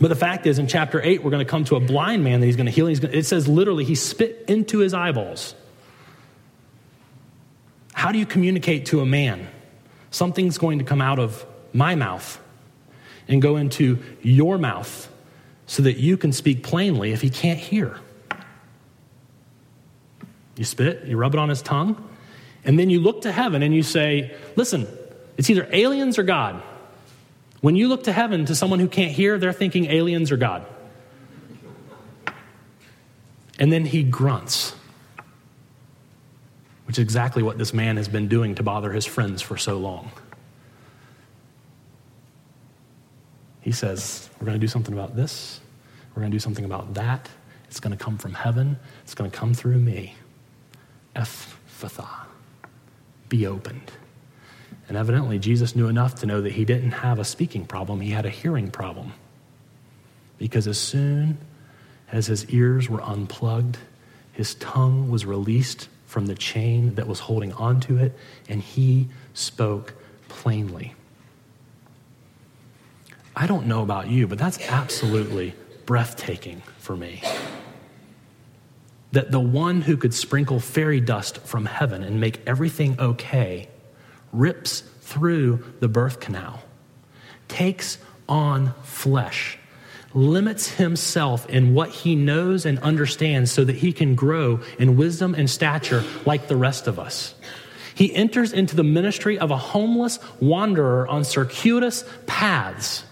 But 0.00 0.08
the 0.08 0.16
fact 0.16 0.46
is, 0.46 0.58
in 0.58 0.66
chapter 0.66 1.02
8, 1.02 1.22
we're 1.22 1.30
going 1.30 1.44
to 1.44 1.50
come 1.50 1.64
to 1.66 1.76
a 1.76 1.80
blind 1.80 2.24
man 2.24 2.40
that 2.40 2.46
he's 2.46 2.56
going 2.56 2.66
to 2.66 2.72
heal. 2.72 2.86
He's 2.86 3.00
going 3.00 3.12
to, 3.12 3.18
it 3.18 3.26
says 3.26 3.46
literally, 3.46 3.84
he 3.84 3.94
spit 3.94 4.46
into 4.48 4.78
his 4.78 4.94
eyeballs. 4.94 5.54
How 7.92 8.10
do 8.10 8.18
you 8.18 8.26
communicate 8.26 8.86
to 8.86 9.00
a 9.00 9.06
man? 9.06 9.46
Something's 10.10 10.58
going 10.58 10.78
to 10.78 10.84
come 10.84 11.00
out 11.00 11.18
of 11.18 11.44
my 11.72 11.94
mouth 11.94 12.40
and 13.28 13.42
go 13.42 13.56
into 13.56 13.98
your 14.22 14.58
mouth 14.58 15.10
so 15.66 15.82
that 15.82 15.96
you 15.96 16.16
can 16.16 16.32
speak 16.32 16.62
plainly 16.62 17.12
if 17.12 17.22
he 17.22 17.30
can't 17.30 17.58
hear. 17.58 17.98
You 20.56 20.64
spit, 20.64 21.04
you 21.06 21.16
rub 21.16 21.34
it 21.34 21.38
on 21.38 21.48
his 21.48 21.62
tongue, 21.62 22.08
and 22.64 22.78
then 22.78 22.90
you 22.90 23.00
look 23.00 23.22
to 23.22 23.32
heaven 23.32 23.62
and 23.62 23.74
you 23.74 23.82
say, 23.82 24.34
Listen, 24.56 24.86
it's 25.36 25.50
either 25.50 25.68
aliens 25.72 26.18
or 26.18 26.22
God. 26.22 26.62
When 27.60 27.76
you 27.76 27.88
look 27.88 28.04
to 28.04 28.12
heaven 28.12 28.44
to 28.46 28.54
someone 28.54 28.78
who 28.78 28.88
can't 28.88 29.10
hear, 29.10 29.38
they're 29.38 29.52
thinking 29.52 29.86
aliens 29.86 30.30
or 30.30 30.36
God. 30.36 30.66
And 33.58 33.72
then 33.72 33.84
he 33.84 34.02
grunts, 34.02 34.74
which 36.86 36.98
is 36.98 37.02
exactly 37.02 37.42
what 37.42 37.56
this 37.56 37.72
man 37.72 37.96
has 37.96 38.08
been 38.08 38.28
doing 38.28 38.56
to 38.56 38.62
bother 38.62 38.92
his 38.92 39.06
friends 39.06 39.40
for 39.40 39.56
so 39.56 39.78
long. 39.78 40.10
He 43.64 43.72
says, 43.72 44.28
We're 44.38 44.44
going 44.44 44.60
to 44.60 44.64
do 44.64 44.68
something 44.68 44.92
about 44.92 45.16
this. 45.16 45.58
We're 46.14 46.20
going 46.20 46.30
to 46.30 46.34
do 46.34 46.40
something 46.40 46.66
about 46.66 46.94
that. 46.94 47.30
It's 47.66 47.80
going 47.80 47.96
to 47.96 48.04
come 48.04 48.18
from 48.18 48.34
heaven. 48.34 48.78
It's 49.02 49.14
going 49.14 49.30
to 49.30 49.36
come 49.36 49.54
through 49.54 49.78
me. 49.78 50.16
Ephphatha. 51.16 52.06
Be 53.30 53.46
opened. 53.46 53.90
And 54.86 54.98
evidently, 54.98 55.38
Jesus 55.38 55.74
knew 55.74 55.88
enough 55.88 56.16
to 56.16 56.26
know 56.26 56.42
that 56.42 56.52
he 56.52 56.66
didn't 56.66 56.90
have 56.90 57.18
a 57.18 57.24
speaking 57.24 57.64
problem, 57.64 58.02
he 58.02 58.10
had 58.10 58.26
a 58.26 58.30
hearing 58.30 58.70
problem. 58.70 59.14
Because 60.36 60.68
as 60.68 60.78
soon 60.78 61.38
as 62.12 62.26
his 62.26 62.44
ears 62.50 62.90
were 62.90 63.00
unplugged, 63.00 63.78
his 64.32 64.56
tongue 64.56 65.10
was 65.10 65.24
released 65.24 65.88
from 66.04 66.26
the 66.26 66.34
chain 66.34 66.96
that 66.96 67.06
was 67.06 67.18
holding 67.18 67.54
onto 67.54 67.96
it, 67.96 68.14
and 68.46 68.60
he 68.60 69.08
spoke 69.32 69.94
plainly. 70.28 70.94
I 73.36 73.46
don't 73.46 73.66
know 73.66 73.82
about 73.82 74.08
you, 74.08 74.26
but 74.26 74.38
that's 74.38 74.60
absolutely 74.68 75.54
breathtaking 75.86 76.62
for 76.78 76.96
me. 76.96 77.22
that 79.14 79.30
the 79.30 79.40
one 79.40 79.80
who 79.80 79.96
could 79.96 80.12
sprinkle 80.12 80.58
fairy 80.58 81.00
dust 81.00 81.38
from 81.38 81.66
heaven 81.66 82.02
and 82.02 82.20
make 82.20 82.40
everything 82.48 82.98
okay 82.98 83.68
rips 84.32 84.80
through 85.02 85.64
the 85.78 85.86
birth 85.86 86.18
canal, 86.18 86.60
takes 87.46 87.98
on 88.28 88.74
flesh, 88.82 89.56
limits 90.14 90.68
himself 90.68 91.48
in 91.48 91.74
what 91.74 91.90
he 91.90 92.16
knows 92.16 92.66
and 92.66 92.76
understands 92.80 93.52
so 93.52 93.62
that 93.64 93.76
he 93.76 93.92
can 93.92 94.16
grow 94.16 94.60
in 94.80 94.96
wisdom 94.96 95.32
and 95.34 95.48
stature 95.48 96.02
like 96.26 96.48
the 96.48 96.56
rest 96.56 96.88
of 96.88 96.98
us. 96.98 97.36
He 97.94 98.12
enters 98.12 98.52
into 98.52 98.74
the 98.74 98.82
ministry 98.82 99.38
of 99.38 99.52
a 99.52 99.56
homeless 99.56 100.18
wanderer 100.40 101.06
on 101.06 101.22
circuitous 101.22 102.04
paths 102.26 103.04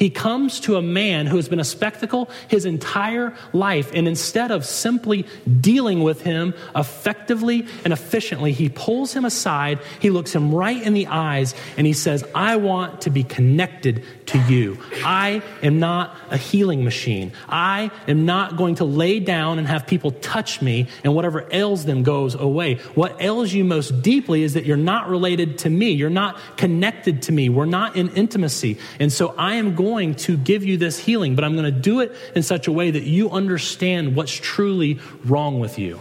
he 0.00 0.08
comes 0.08 0.60
to 0.60 0.76
a 0.76 0.82
man 0.82 1.26
who 1.26 1.36
has 1.36 1.48
been 1.48 1.60
a 1.60 1.64
spectacle 1.64 2.30
his 2.48 2.64
entire 2.64 3.36
life, 3.52 3.92
and 3.94 4.08
instead 4.08 4.50
of 4.50 4.64
simply 4.64 5.26
dealing 5.60 6.02
with 6.02 6.22
him 6.22 6.54
effectively 6.74 7.66
and 7.84 7.92
efficiently, 7.92 8.52
he 8.52 8.70
pulls 8.70 9.12
him 9.12 9.26
aside, 9.26 9.78
he 10.00 10.08
looks 10.08 10.34
him 10.34 10.54
right 10.54 10.82
in 10.82 10.94
the 10.94 11.06
eyes, 11.06 11.54
and 11.76 11.86
he 11.86 11.92
says, 11.92 12.24
I 12.34 12.56
want 12.56 13.02
to 13.02 13.10
be 13.10 13.22
connected 13.22 14.02
to 14.26 14.38
you. 14.48 14.78
I 15.04 15.42
am 15.62 15.78
not 15.80 16.16
a 16.30 16.38
healing 16.38 16.82
machine. 16.82 17.32
I 17.46 17.90
am 18.08 18.24
not 18.24 18.56
going 18.56 18.76
to 18.76 18.86
lay 18.86 19.20
down 19.20 19.58
and 19.58 19.68
have 19.68 19.86
people 19.86 20.12
touch 20.12 20.62
me, 20.62 20.88
and 21.04 21.14
whatever 21.14 21.46
ails 21.50 21.84
them 21.84 22.04
goes 22.04 22.34
away. 22.34 22.76
What 22.94 23.20
ails 23.20 23.52
you 23.52 23.64
most 23.64 24.00
deeply 24.00 24.44
is 24.44 24.54
that 24.54 24.64
you're 24.64 24.78
not 24.78 25.10
related 25.10 25.58
to 25.58 25.68
me, 25.68 25.90
you're 25.90 26.08
not 26.08 26.38
connected 26.56 27.20
to 27.22 27.32
me, 27.32 27.50
we're 27.50 27.66
not 27.66 27.96
in 27.96 28.08
intimacy. 28.16 28.78
And 28.98 29.12
so 29.12 29.34
I 29.36 29.56
am 29.56 29.74
going 29.74 29.89
going 29.90 30.14
to 30.14 30.36
give 30.36 30.64
you 30.64 30.76
this 30.76 30.98
healing, 30.98 31.34
but 31.34 31.44
I'm 31.44 31.54
going 31.54 31.72
to 31.72 31.80
do 31.80 32.00
it 32.00 32.12
in 32.36 32.42
such 32.42 32.68
a 32.68 32.72
way 32.72 32.90
that 32.92 33.02
you 33.02 33.30
understand 33.30 34.14
what's 34.14 34.32
truly 34.32 35.00
wrong 35.24 35.58
with 35.58 35.78
you. 35.78 35.98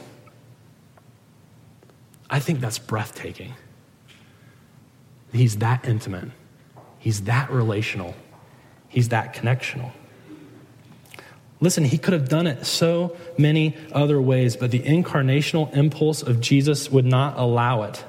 I 2.29 2.39
think 2.39 2.59
that's 2.59 2.77
breathtaking. 2.77 3.55
He's 5.33 5.57
that 5.57 5.87
intimate, 5.87 6.29
he's 6.99 7.23
that 7.23 7.49
relational, 7.49 8.15
he's 8.87 9.09
that 9.09 9.33
connectional. 9.33 9.91
Listen, 11.61 11.83
he 11.83 11.97
could 11.97 12.13
have 12.13 12.29
done 12.29 12.47
it 12.47 12.65
so 12.65 13.17
many 13.37 13.75
other 13.91 14.21
ways, 14.21 14.55
but 14.55 14.71
the 14.71 14.79
incarnational 14.79 15.75
impulse 15.75 16.21
of 16.21 16.39
Jesus 16.39 16.89
would 16.89 17.05
not 17.05 17.37
allow 17.37 17.83
it. 17.83 18.05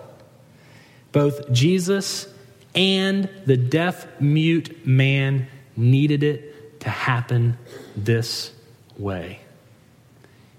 Both 1.10 1.50
Jesus 1.50 2.32
and 2.74 3.28
the 3.46 3.56
deaf 3.56 4.06
mute 4.20 4.86
man 4.86 5.48
needed 5.76 6.22
it 6.22 6.80
to 6.80 6.88
happen 6.88 7.58
this 7.96 8.52
way. 8.96 9.40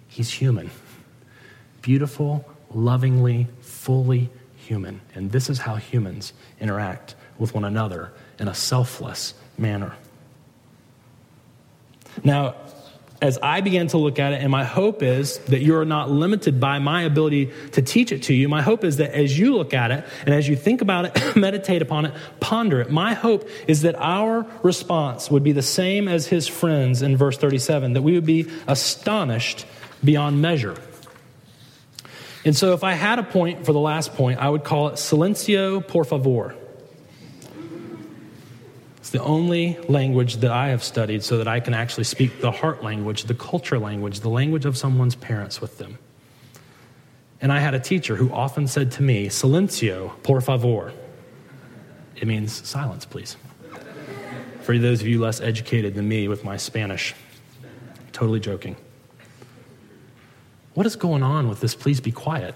He's 0.08 0.32
human, 0.32 0.70
beautiful, 1.82 2.46
lovingly, 2.74 3.48
fully 3.62 4.30
human. 4.56 5.02
And 5.16 5.32
this 5.32 5.50
is 5.50 5.60
how 5.60 5.76
humans 5.76 6.34
interact 6.60 7.16
with 7.38 7.54
one 7.54 7.66
another 7.66 8.12
in 8.40 8.48
a 8.48 8.54
selfless 8.54 9.34
manner. 9.58 9.96
Now, 12.24 12.56
as 13.22 13.38
I 13.44 13.62
began 13.62 13.88
to 13.90 14.00
look 14.00 14.18
at 14.18 14.34
it, 14.34 14.42
and 14.42 14.50
my 14.50 14.64
hope 14.64 15.04
is 15.04 15.38
that 15.46 15.62
you're 15.62 15.86
not 15.86 16.10
limited 16.10 16.60
by 16.60 16.80
my 16.80 17.04
ability 17.04 17.52
to 17.74 17.82
teach 17.84 18.12
it 18.12 18.24
to 18.24 18.34
you. 18.34 18.50
My 18.50 18.64
hope 18.64 18.84
is 18.84 18.98
that 18.98 19.14
as 19.14 19.38
you 19.38 19.56
look 19.56 19.76
at 19.76 19.92
it 19.92 20.04
and 20.26 20.34
as 20.34 20.50
you 20.50 20.56
think 20.56 20.82
about 20.82 21.06
it, 21.06 21.36
meditate 21.36 21.84
upon 21.84 22.06
it, 22.06 22.14
ponder 22.40 22.82
it, 22.82 22.90
my 22.90 23.14
hope 23.14 23.48
is 23.68 23.84
that 23.84 23.96
our 23.96 24.46
response 24.64 25.30
would 25.30 25.44
be 25.44 25.52
the 25.52 25.62
same 25.62 26.08
as 26.08 26.26
his 26.26 26.48
friends 26.48 27.04
in 27.04 27.16
verse 27.16 27.38
37, 27.38 27.94
that 27.94 28.02
we 28.02 28.14
would 28.14 28.26
be 28.26 28.50
astonished 28.68 29.68
beyond 30.04 30.42
measure. 30.42 30.76
And 32.44 32.56
so, 32.56 32.74
if 32.74 32.84
I 32.84 32.94
had 32.94 33.20
a 33.20 33.24
point 33.24 33.68
for 33.68 33.72
the 33.72 33.80
last 33.80 34.16
point, 34.16 34.40
I 34.40 34.50
would 34.50 34.64
call 34.64 34.88
it 34.88 34.96
silencio 34.96 35.88
por 35.88 36.04
favor 36.06 36.56
the 39.12 39.22
only 39.22 39.78
language 39.88 40.38
that 40.38 40.52
I 40.52 40.70
have 40.70 40.84
studied 40.84 41.24
so 41.24 41.38
that 41.38 41.48
I 41.48 41.60
can 41.60 41.74
actually 41.74 42.06
speak 42.06 42.42
the 42.42 42.52
heart 42.52 42.84
language, 42.84 43.26
the 43.26 43.34
culture 43.34 43.78
language, 43.78 44.22
the 44.22 44.30
language 44.30 44.66
of 44.66 44.78
someone's 44.78 45.16
parents 45.16 45.60
with 45.60 45.78
them. 45.78 45.98
And 47.42 47.52
I 47.52 47.60
had 47.60 47.74
a 47.74 47.80
teacher 47.80 48.16
who 48.16 48.32
often 48.32 48.68
said 48.68 48.92
to 48.94 49.04
me, 49.04 49.28
Silencio, 49.28 50.12
por 50.24 50.40
favor. 50.42 50.94
It 52.16 52.28
means 52.28 52.68
silence, 52.68 53.06
please. 53.06 53.36
For 54.62 54.78
those 54.78 55.02
of 55.02 55.08
you 55.08 55.20
less 55.20 55.42
educated 55.42 55.96
than 55.96 56.08
me 56.08 56.28
with 56.28 56.44
my 56.44 56.56
Spanish, 56.56 57.16
totally 58.14 58.40
joking. 58.40 58.76
What 60.76 60.86
is 60.86 60.96
going 60.96 61.24
on 61.24 61.50
with 61.50 61.60
this? 61.60 61.76
Please 61.76 62.00
be 62.00 62.12
quiet. 62.12 62.56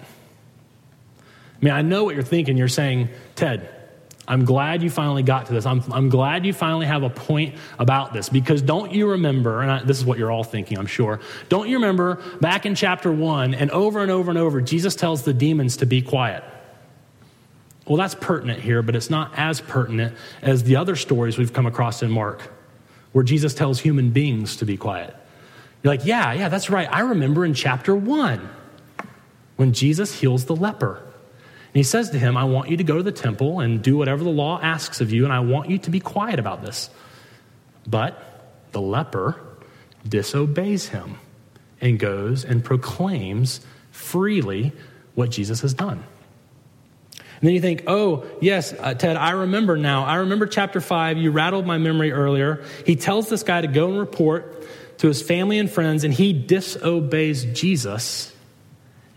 I 1.19 1.65
mean, 1.65 1.73
I 1.73 1.81
know 1.81 2.03
what 2.03 2.15
you're 2.15 2.23
thinking. 2.23 2.57
You're 2.57 2.67
saying, 2.67 3.09
Ted, 3.35 3.74
I'm 4.27 4.43
glad 4.43 4.81
you 4.81 4.89
finally 4.89 5.23
got 5.23 5.45
to 5.47 5.53
this. 5.53 5.65
I'm, 5.65 5.83
I'm 5.91 6.09
glad 6.09 6.45
you 6.45 6.53
finally 6.53 6.87
have 6.87 7.03
a 7.03 7.09
point 7.09 7.55
about 7.77 8.11
this 8.11 8.27
because 8.27 8.61
don't 8.61 8.91
you 8.91 9.11
remember, 9.11 9.61
and 9.61 9.71
I, 9.71 9.83
this 9.83 9.97
is 9.97 10.05
what 10.05 10.17
you're 10.17 10.31
all 10.31 10.43
thinking, 10.43 10.77
I'm 10.77 10.87
sure. 10.87 11.19
Don't 11.47 11.69
you 11.69 11.75
remember 11.75 12.15
back 12.41 12.65
in 12.65 12.73
chapter 12.73 13.11
one 13.11 13.53
and 13.53 13.69
over 13.71 14.01
and 14.01 14.09
over 14.09 14.31
and 14.31 14.39
over, 14.39 14.61
Jesus 14.61 14.95
tells 14.95 15.23
the 15.23 15.33
demons 15.33 15.77
to 15.77 15.85
be 15.85 16.01
quiet? 16.01 16.43
Well, 17.85 17.97
that's 17.97 18.15
pertinent 18.15 18.61
here, 18.61 18.81
but 18.81 18.95
it's 18.95 19.11
not 19.11 19.31
as 19.37 19.61
pertinent 19.61 20.15
as 20.41 20.63
the 20.63 20.75
other 20.75 20.95
stories 20.95 21.37
we've 21.37 21.53
come 21.53 21.67
across 21.67 22.01
in 22.01 22.09
Mark 22.09 22.41
where 23.11 23.23
Jesus 23.23 23.53
tells 23.53 23.79
human 23.79 24.09
beings 24.09 24.57
to 24.57 24.65
be 24.65 24.75
quiet. 24.75 25.15
You're 25.83 25.93
like, 25.93 26.05
yeah, 26.05 26.33
yeah, 26.33 26.49
that's 26.49 26.69
right. 26.69 26.91
I 26.91 27.01
remember 27.01 27.45
in 27.45 27.53
chapter 27.53 27.95
one 27.95 28.49
when 29.55 29.71
Jesus 29.71 30.19
heals 30.19 30.45
the 30.45 30.55
leper 30.55 31.04
he 31.75 31.83
says 31.83 32.11
to 32.11 32.19
him, 32.19 32.37
I 32.37 32.45
want 32.45 32.69
you 32.69 32.77
to 32.77 32.83
go 32.83 32.97
to 32.97 33.03
the 33.03 33.11
temple 33.11 33.59
and 33.59 33.81
do 33.81 33.97
whatever 33.97 34.23
the 34.23 34.29
law 34.29 34.59
asks 34.61 35.01
of 35.01 35.11
you, 35.11 35.25
and 35.25 35.33
I 35.33 35.41
want 35.41 35.69
you 35.69 35.77
to 35.79 35.89
be 35.89 35.99
quiet 35.99 36.39
about 36.39 36.61
this. 36.61 36.89
But 37.85 38.17
the 38.71 38.81
leper 38.81 39.39
disobeys 40.07 40.87
him 40.87 41.17
and 41.81 41.99
goes 41.99 42.45
and 42.45 42.63
proclaims 42.63 43.59
freely 43.91 44.71
what 45.15 45.31
Jesus 45.31 45.61
has 45.61 45.73
done. 45.73 46.03
And 47.17 47.41
then 47.41 47.53
you 47.53 47.61
think, 47.61 47.83
oh, 47.87 48.25
yes, 48.39 48.73
uh, 48.79 48.93
Ted, 48.93 49.17
I 49.17 49.31
remember 49.31 49.75
now. 49.75 50.05
I 50.05 50.15
remember 50.15 50.47
chapter 50.47 50.79
5. 50.79 51.17
You 51.17 51.31
rattled 51.31 51.65
my 51.65 51.77
memory 51.77 52.11
earlier. 52.13 52.63
He 52.85 52.95
tells 52.95 53.29
this 53.29 53.43
guy 53.43 53.61
to 53.61 53.67
go 53.67 53.89
and 53.89 53.99
report 53.99 54.65
to 54.99 55.07
his 55.07 55.21
family 55.21 55.59
and 55.59 55.69
friends, 55.69 56.05
and 56.05 56.13
he 56.13 56.31
disobeys 56.31 57.43
Jesus 57.45 58.31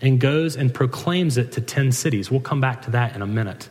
and 0.00 0.20
goes 0.20 0.56
and 0.56 0.72
proclaims 0.72 1.36
it 1.36 1.52
to 1.52 1.60
10 1.60 1.92
cities. 1.92 2.30
We'll 2.30 2.40
come 2.40 2.60
back 2.60 2.82
to 2.82 2.92
that 2.92 3.14
in 3.14 3.22
a 3.22 3.26
minute. 3.26 3.68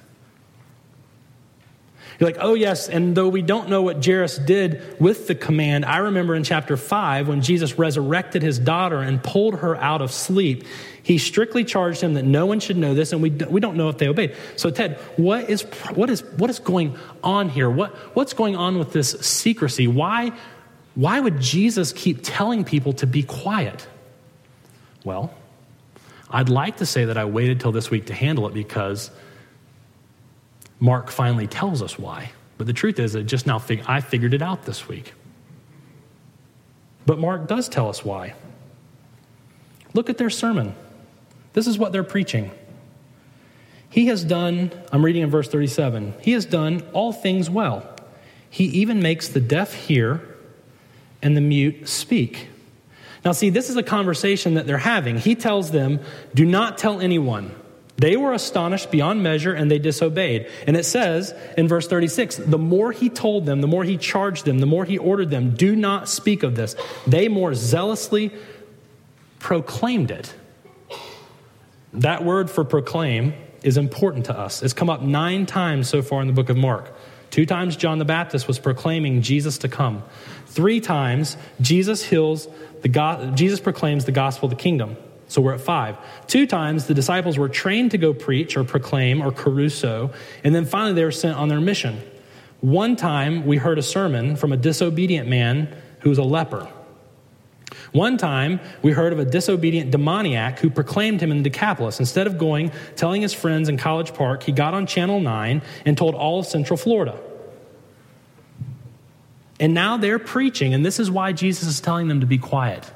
You're 2.20 2.30
like, 2.30 2.40
oh, 2.40 2.56
yes, 2.56 2.90
and 2.90 3.16
though 3.16 3.28
we 3.28 3.44
don't 3.44 3.70
know 3.70 3.84
what 3.84 4.04
Jairus 4.04 4.40
did 4.40 5.00
with 5.00 5.28
the 5.28 5.36
command, 5.36 5.86
I 5.86 5.98
remember 5.98 6.34
in 6.34 6.44
chapter 6.44 6.76
5 6.76 7.28
when 7.28 7.42
Jesus 7.42 7.78
resurrected 7.78 8.42
his 8.42 8.58
daughter 8.58 8.98
and 9.02 9.22
pulled 9.24 9.60
her 9.60 9.76
out 9.76 10.02
of 10.02 10.12
sleep, 10.12 10.63
he 11.04 11.20
strictly 11.20 11.63
charged 11.63 12.02
him 12.02 12.16
that 12.16 12.26
no 12.26 12.48
one 12.48 12.60
should 12.60 12.76
know 12.76 12.96
this, 12.96 13.13
and 13.13 13.22
we, 13.22 13.30
we 13.30 13.60
don't 13.60 13.78
know 13.78 13.90
if 13.90 14.00
they 14.00 14.08
obeyed. 14.08 14.36
So, 14.56 14.72
Ted, 14.72 14.98
what 15.16 15.48
is, 15.48 15.62
what 15.94 16.10
is, 16.10 16.24
what 16.24 16.50
is 16.50 16.58
going 16.58 16.98
on 17.24 17.50
here? 17.50 17.70
What, 17.70 17.96
what's 18.16 18.34
going 18.34 18.56
on 18.56 18.80
with 18.80 18.94
this 18.94 19.12
secrecy? 19.12 19.88
Why, 19.88 20.32
why 20.96 21.20
would 21.20 21.40
Jesus 21.40 21.94
keep 21.94 22.22
telling 22.24 22.63
people 22.63 22.94
to 22.94 23.06
be 23.06 23.22
quiet? 23.22 23.88
Well, 25.04 25.32
I'd 26.30 26.50
like 26.50 26.78
to 26.78 26.86
say 26.86 27.06
that 27.06 27.18
I 27.18 27.26
waited 27.26 27.60
till 27.60 27.72
this 27.72 27.90
week 27.90 28.08
to 28.08 28.13
handle 28.13 28.48
it 28.48 28.54
because 28.54 29.12
Mark 30.80 31.10
finally 31.10 31.48
tells 31.48 31.82
us 31.82 31.98
why. 31.98 32.32
But 32.58 32.68
the 32.68 32.74
truth 32.74 33.00
is, 33.00 33.13
that 33.13 33.24
just 33.24 33.48
now 33.48 33.60
fig- 33.60 33.84
I 33.88 34.02
figured 34.02 34.34
it 34.34 34.42
out 34.42 34.66
this 34.66 34.88
week. 34.88 35.13
But 37.06 37.20
Mark 37.20 37.48
does 37.48 37.70
tell 37.70 37.88
us 37.88 38.04
why. 38.04 38.34
Look 39.94 40.10
at 40.10 40.18
their 40.18 40.30
sermon. 40.30 40.76
This 41.54 41.68
is 41.68 41.78
what 41.78 41.92
they're 41.92 42.04
preaching. 42.04 42.52
He 43.90 44.08
has 44.08 44.24
done, 44.24 44.72
I'm 44.92 45.04
reading 45.04 45.24
in 45.24 45.30
verse 45.30 45.48
37, 45.48 46.16
he 46.22 46.34
has 46.34 46.46
done 46.46 46.84
all 46.94 47.13
things 47.13 47.50
well. 47.50 47.88
He 48.50 48.66
even 48.66 49.02
makes 49.02 49.30
the 49.30 49.40
deaf 49.40 49.74
hear 49.74 50.22
and 51.22 51.38
the 51.38 51.42
mute 51.42 51.88
speak. 51.88 52.50
Now, 53.28 53.34
see, 53.34 53.50
this 53.50 53.70
is 53.70 53.76
a 53.76 53.84
conversation 53.84 54.54
that 54.54 54.68
they're 54.68 54.78
having. 54.78 55.18
He 55.18 55.36
tells 55.36 55.72
them, 55.72 56.00
Do 56.34 56.46
not 56.46 56.78
tell 56.78 57.02
anyone. 57.02 57.54
They 57.98 58.16
were 58.16 58.32
astonished 58.32 58.90
beyond 58.90 59.22
measure 59.22 59.54
and 59.54 59.70
they 59.70 59.80
disobeyed. 59.80 60.50
And 60.66 60.78
it 60.78 60.86
says 60.86 61.36
in 61.58 61.68
verse 61.68 61.90
36 61.90 62.38
the 62.38 62.58
more 62.58 62.94
he 62.94 63.10
told 63.10 63.46
them, 63.46 63.60
the 63.60 63.68
more 63.68 63.84
he 63.84 63.98
charged 63.98 64.46
them, 64.46 64.60
the 64.60 64.66
more 64.66 64.86
he 64.86 64.98
ordered 64.98 65.30
them, 65.30 65.56
do 65.56 65.76
not 65.76 66.08
speak 66.08 66.42
of 66.42 66.56
this. 66.56 66.78
They 67.06 67.28
more 67.28 67.54
zealously 67.54 68.32
proclaimed 69.40 70.10
it. 70.10 70.34
That 71.92 72.24
word 72.24 72.50
for 72.50 72.63
proclaim 72.63 73.34
is 73.62 73.76
important 73.76 74.28
to 74.28 74.40
us. 74.40 74.63
It's 74.63 74.72
come 74.72 74.90
up 74.90 75.02
nine 75.02 75.46
times 75.46 75.90
so 75.90 76.02
far 76.02 76.22
in 76.22 76.28
the 76.28 76.34
book 76.34 76.48
of 76.48 76.56
Mark. 76.56 76.94
Two 77.30 77.46
times 77.46 77.76
John 77.76 78.00
the 78.00 78.06
Baptist 78.06 78.48
was 78.48 78.60
proclaiming 78.60 79.22
Jesus 79.22 79.60
to 79.60 79.70
come. 79.70 80.04
Three 80.48 80.80
times 80.80 81.38
Jesus 81.62 82.04
heals 82.04 82.48
the 82.82 82.90
God, 82.90 83.36
Jesus 83.36 83.60
proclaims 83.60 84.06
the 84.06 84.12
gospel 84.12 84.48
of 84.48 84.52
the 84.52 84.62
kingdom. 84.62 84.98
So 85.28 85.42
we're 85.42 85.54
at 85.54 85.62
five. 85.62 85.98
Two 86.28 86.48
times 86.48 86.88
the 86.88 86.94
disciples 86.94 87.38
were 87.38 87.50
trained 87.50 87.92
to 87.92 87.98
go 87.98 88.13
preach 88.13 88.56
or 88.56 88.63
proclaim 88.63 89.22
or 89.22 89.32
kerusso, 89.32 90.13
and 90.44 90.56
then 90.56 90.66
finally 90.66 90.94
they 90.94 91.04
were 91.04 91.12
sent 91.12 91.38
on 91.38 91.50
their 91.50 91.60
mission. 91.60 92.02
One 92.62 92.96
time 92.96 93.46
we 93.46 93.58
heard 93.58 93.78
a 93.78 93.84
sermon 93.84 94.36
from 94.36 94.52
a 94.52 94.58
disobedient 94.58 95.28
man 95.28 95.76
who 96.00 96.10
was 96.10 96.18
a 96.18 96.24
leper. 96.24 96.68
One 97.92 98.18
time, 98.18 98.60
we 98.82 98.92
heard 98.92 99.13
of 99.13 99.20
a 99.20 99.26
disobedient 99.26 99.92
demoniac 99.92 100.60
who 100.60 100.70
proclaimed 100.70 101.22
him 101.22 101.32
in 101.32 101.44
Decapolis. 101.44 102.00
Instead 102.00 102.28
of 102.28 102.38
going, 102.38 102.72
telling 102.96 103.22
his 103.22 103.34
friends 103.34 103.70
in 103.70 103.78
College 103.78 104.13
Park, 104.13 104.44
he 104.44 104.52
got 104.52 104.74
on 104.74 104.88
Channel 104.88 105.20
9 105.20 105.62
and 105.86 105.98
told 105.98 106.16
all 106.16 106.40
of 106.40 106.46
Central 106.46 106.78
Florida. 106.78 107.20
And 109.60 109.74
now 109.74 109.98
they're 109.98 110.20
preaching, 110.20 110.74
and 110.74 110.86
this 110.86 111.00
is 111.00 111.10
why 111.10 111.32
Jesus 111.32 111.68
is 111.68 111.82
telling 111.82 112.08
them 112.08 112.20
to 112.20 112.28
be 112.28 112.38
quiet. 112.38 112.90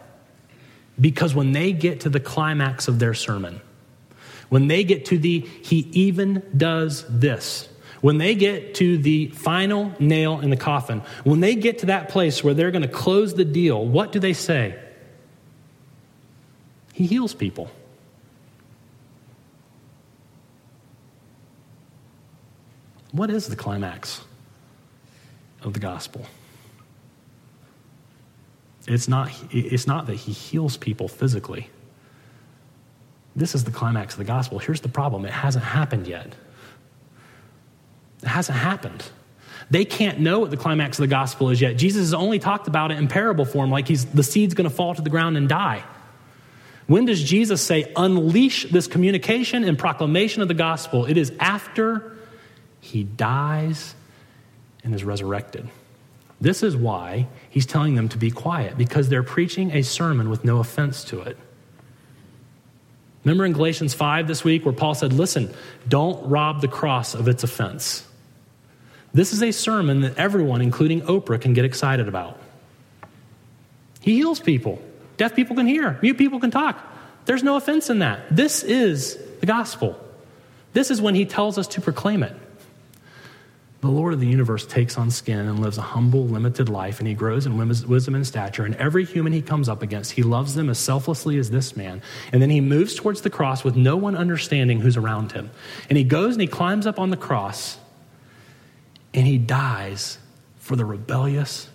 Because 1.00 1.34
when 1.34 1.54
they 1.54 1.74
get 1.74 2.02
to 2.02 2.10
the 2.10 2.20
climax 2.20 2.88
of 2.88 3.00
their 3.00 3.14
sermon, 3.14 3.62
when 4.50 4.68
they 4.68 4.84
get 4.84 5.06
to 5.06 5.18
the, 5.18 5.40
he 5.40 5.90
even 5.94 6.44
does 6.56 7.06
this, 7.10 7.68
when 8.02 8.18
they 8.18 8.36
get 8.36 8.76
to 8.76 8.98
the 8.98 9.28
final 9.28 9.94
nail 10.00 10.40
in 10.40 10.50
the 10.50 10.58
coffin, 10.58 11.02
when 11.24 11.40
they 11.40 11.56
get 11.56 11.80
to 11.80 11.86
that 11.88 12.10
place 12.10 12.44
where 12.44 12.54
they're 12.54 12.72
going 12.72 12.82
to 12.82 12.88
close 12.88 13.36
the 13.36 13.46
deal, 13.46 13.86
what 13.86 14.12
do 14.12 14.20
they 14.20 14.34
say? 14.34 14.78
He 16.94 17.06
heals 17.06 17.34
people. 17.34 17.72
What 23.12 23.30
is 23.30 23.48
the 23.48 23.56
climax 23.56 24.22
of 25.62 25.74
the 25.74 25.80
gospel? 25.80 26.26
It's 28.88 29.08
not, 29.08 29.32
it's 29.52 29.86
not 29.86 30.08
that 30.08 30.16
he 30.16 30.32
heals 30.32 30.78
people 30.78 31.08
physically. 31.08 31.70
This 33.36 33.54
is 33.54 33.64
the 33.64 33.72
climax 33.72 34.16
of 34.16 34.18
the 34.18 34.26
gospel. 34.26 34.60
Here's 34.60 34.82
the 34.82 34.90
problem 34.90 35.26
it 35.26 35.32
hasn't 35.32 35.64
happened 35.64 36.08
yet. 36.08 36.34
It 38.22 38.28
hasn't 38.28 38.58
happened. 38.58 39.04
They 39.70 39.86
can't 39.86 40.20
know 40.20 40.40
what 40.40 40.52
the 40.52 40.58
climax 40.58 41.00
of 41.00 41.04
the 41.04 41.08
gospel 41.08 41.50
is 41.50 41.62
yet. 41.62 41.78
Jesus 41.78 42.02
has 42.02 42.14
only 42.14 42.40
talked 42.40 42.68
about 42.68 42.92
it 42.92 42.98
in 42.98 43.08
parable 43.08 43.46
form, 43.46 43.72
like 43.72 43.88
he's, 43.88 44.06
the 44.06 44.24
seed's 44.24 44.54
going 44.54 44.70
to 44.70 44.76
fall 44.76 44.94
to 44.94 45.02
the 45.02 45.10
ground 45.10 45.38
and 45.38 45.48
die. 45.48 45.84
When 46.88 47.06
does 47.06 47.24
Jesus 47.24 47.62
say, 47.62 47.92
unleash 47.96 48.66
this 48.66 48.88
communication 48.88 49.64
and 49.64 49.80
proclamation 49.80 50.42
of 50.42 50.50
the 50.50 50.54
gospel? 50.54 51.06
It 51.06 51.16
is 51.16 51.32
after 51.40 52.18
he 52.82 53.04
dies 53.04 53.96
and 54.84 54.94
is 54.94 55.04
resurrected. 55.04 55.70
This 56.42 56.64
is 56.64 56.76
why 56.76 57.28
he's 57.50 57.66
telling 57.66 57.96
them 57.96 58.10
to 58.10 58.18
be 58.18 58.30
quiet, 58.30 58.78
because 58.78 59.08
they're 59.08 59.24
preaching 59.24 59.72
a 59.72 59.84
sermon 59.84 60.30
with 60.30 60.44
no 60.44 60.58
offense 60.58 61.06
to 61.06 61.22
it. 61.22 61.38
Remember 63.24 63.46
in 63.46 63.54
Galatians 63.54 63.94
5 63.94 64.28
this 64.28 64.44
week 64.44 64.66
where 64.66 64.74
Paul 64.74 64.96
said, 64.96 65.14
Listen, 65.14 65.54
don't 65.88 66.28
rob 66.28 66.60
the 66.60 66.68
cross 66.68 67.14
of 67.14 67.28
its 67.28 67.44
offense. 67.44 68.08
This 69.14 69.34
is 69.34 69.44
a 69.44 69.52
sermon 69.52 70.02
that 70.02 70.18
everyone, 70.18 70.62
including 70.62 71.02
Oprah, 71.02 71.40
can 71.40 71.54
get 71.54 71.66
excited 71.66 72.08
about. 72.08 72.40
He 74.00 74.16
heals 74.16 74.40
people. 74.40 74.82
Deaf 75.18 75.36
people 75.36 75.56
can 75.56 75.68
hear, 75.68 76.00
mute 76.02 76.18
people 76.18 76.40
can 76.40 76.52
talk. 76.52 76.80
There's 77.26 77.44
no 77.44 77.56
offense 77.56 77.90
in 77.90 78.00
that. 78.00 78.22
This 78.32 78.64
is 78.64 79.18
the 79.40 79.46
gospel. 79.46 80.00
This 80.74 80.90
is 80.90 81.02
when 81.02 81.14
he 81.14 81.26
tells 81.26 81.58
us 81.58 81.68
to 81.68 81.82
proclaim 81.82 82.24
it. 82.24 82.36
The 83.82 83.90
Lord 83.90 84.14
of 84.14 84.20
the 84.20 84.28
universe 84.28 84.66
takes 84.66 84.98
on 84.98 85.10
skin 85.10 85.40
and 85.40 85.60
lives 85.60 85.80
a 85.80 85.82
humble, 85.82 86.28
limited 86.28 86.70
life, 86.70 87.00
and 87.00 87.08
he 87.08 87.16
grows 87.16 87.48
in 87.48 87.58
wisdom 87.58 88.14
and 88.14 88.26
stature. 88.26 88.64
And 88.64 88.76
every 88.76 89.06
human 89.06 89.34
he 89.34 89.42
comes 89.42 89.68
up 89.68 89.82
against, 89.82 90.12
he 90.12 90.22
loves 90.22 90.54
them 90.54 90.70
as 90.70 90.78
selflessly 90.78 91.40
as 91.40 91.50
this 91.50 91.76
man. 91.76 92.02
And 92.32 92.42
then 92.42 92.52
he 92.52 92.62
moves 92.62 92.94
towards 92.94 93.22
the 93.22 93.32
cross 93.32 93.64
with 93.64 93.76
no 93.76 93.98
one 93.98 94.16
understanding 94.16 94.82
who's 94.82 94.98
around 94.98 95.32
him. 95.32 95.50
And 95.90 95.98
he 95.98 96.04
goes 96.04 96.36
and 96.36 96.42
he 96.42 96.48
climbs 96.48 96.86
up 96.86 97.00
on 97.00 97.10
the 97.10 97.18
cross 97.18 97.80
and 99.14 99.28
he 99.28 99.38
dies 99.38 100.18
for 100.58 100.76
the 100.76 100.86
rebellious, 100.86 101.70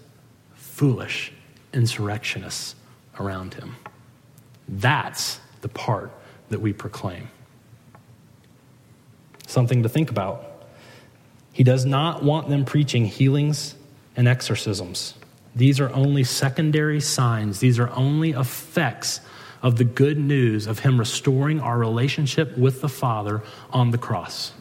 foolish 0.55 1.33
insurrectionists 1.72 2.75
around 3.18 3.55
him. 3.55 3.77
That's 4.68 5.38
the 5.61 5.68
part 5.68 6.11
that 6.49 6.61
we 6.61 6.72
proclaim. 6.72 7.29
Something 9.46 9.83
to 9.83 9.88
think 9.88 10.11
about. 10.11 10.44
He 11.53 11.62
does 11.62 11.85
not 11.85 12.22
want 12.22 12.49
them 12.49 12.64
preaching 12.64 13.07
healings 13.07 13.75
and 14.16 14.29
exorcisms. 14.29 15.14
These 15.55 15.81
are 15.81 15.92
only 15.94 16.25
secondary 16.25 17.01
signs, 17.01 17.61
these 17.61 17.79
are 17.79 17.90
only 17.90 18.33
effects 18.33 19.20
of 19.62 19.77
the 19.77 19.85
good 19.85 20.18
news 20.18 20.66
of 20.66 20.81
Him 20.81 20.99
restoring 20.99 21.61
our 21.61 21.79
relationship 21.79 22.57
with 22.59 22.83
the 22.83 22.88
Father 22.88 23.42
on 23.70 23.90
the 23.90 23.99
cross. 23.99 24.53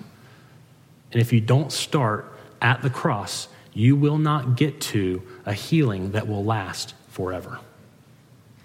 And 1.11 1.21
if 1.21 1.33
you 1.33 1.41
don't 1.41 1.71
start 1.71 2.34
at 2.65 2.81
the 2.81 2.89
cross, 2.89 3.47
you 3.73 3.95
will 3.95 4.17
not 4.17 4.57
get 4.57 4.81
to 4.81 5.21
a 5.45 5.53
healing 5.53 6.13
that 6.13 6.27
will 6.27 6.43
last 6.43 6.95
forever. 7.09 7.59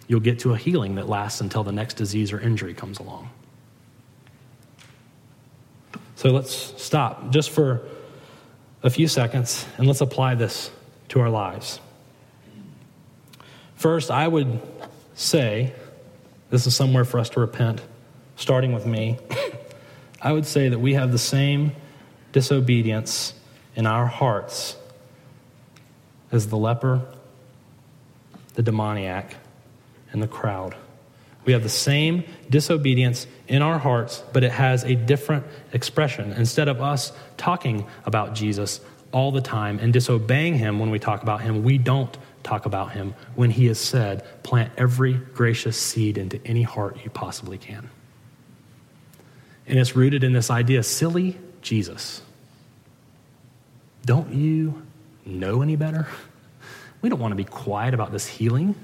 You'll 0.09 0.21
get 0.21 0.39
to 0.41 0.55
a 0.55 0.57
healing 0.57 0.95
that 0.95 1.07
lasts 1.07 1.43
until 1.43 1.65
the 1.65 1.71
next 1.71 1.99
disease 1.99 2.33
or 2.33 2.41
injury 2.41 2.73
comes 2.73 2.99
along. 2.99 3.29
So 6.17 6.31
let's 6.31 6.55
stop 6.83 7.31
just 7.31 7.51
for 7.51 7.83
a 8.83 8.89
few 8.89 9.07
seconds 9.07 9.67
and 9.77 9.87
let's 9.87 10.01
apply 10.01 10.35
this 10.35 10.71
to 11.11 11.21
our 11.21 11.29
lives. 11.29 11.79
First, 13.75 14.11
I 14.11 14.27
would 14.27 14.63
say 15.15 15.75
this 16.49 16.67
is 16.67 16.75
somewhere 16.75 17.05
for 17.05 17.21
us 17.21 17.29
to 17.31 17.41
repent, 17.41 17.83
starting 18.37 18.73
with 18.73 18.87
me. 18.87 19.19
I 20.23 20.33
would 20.33 20.47
say 20.47 20.71
that 20.71 20.79
we 20.79 20.95
have 20.95 21.13
the 21.13 21.19
same 21.19 21.73
disobedience 22.33 23.35
in 23.81 23.87
our 23.87 24.07
hearts 24.07 24.77
as 26.31 26.49
the 26.49 26.57
leper, 26.59 27.01
the 28.53 28.63
demoniac, 28.63 29.37
and 30.13 30.23
the 30.23 30.29
crowd. 30.29 30.77
We 31.47 31.55
have 31.55 31.63
the 31.63 31.71
same 31.71 32.25
disobedience 32.51 33.27
in 33.49 33.63
our 33.63 33.79
hearts, 33.79 34.23
but 34.35 34.45
it 34.45 34.53
has 34.53 34.85
a 34.85 34.95
different 34.95 35.47
expression. 35.73 36.33
Instead 36.33 36.69
of 36.69 36.83
us 36.83 37.11
talking 37.39 37.87
about 38.05 38.35
Jesus 38.35 38.83
all 39.13 39.33
the 39.33 39.41
time 39.41 39.79
and 39.79 39.95
disobeying 39.95 40.59
him 40.59 40.79
when 40.79 40.91
we 40.91 40.99
talk 40.99 41.23
about 41.23 41.41
him, 41.41 41.65
we 41.65 41.79
don't 41.79 42.19
talk 42.43 42.67
about 42.67 42.93
him 42.93 43.15
when 43.35 43.49
he 43.49 43.65
has 43.69 43.79
said, 43.79 44.27
plant 44.43 44.71
every 44.77 45.15
gracious 45.15 45.81
seed 45.81 46.19
into 46.19 46.39
any 46.45 46.63
heart 46.63 46.99
you 47.03 47.09
possibly 47.09 47.57
can. 47.57 47.89
And 49.67 49.79
it's 49.79 49.97
rooted 49.97 50.23
in 50.23 50.35
this 50.35 50.51
idea 50.51 50.83
silly 50.83 51.39
Jesus. 51.63 52.21
Don't 54.05 54.33
you 54.33 54.83
know 55.25 55.63
any 55.63 55.77
better? 55.77 56.07
We 57.03 57.09
don't 57.09 57.21
want 57.21 57.33
to 57.33 57.37
be 57.37 57.45
quiet 57.45 57.95
about 57.95 58.13
this 58.13 58.27
healing. 58.27 58.75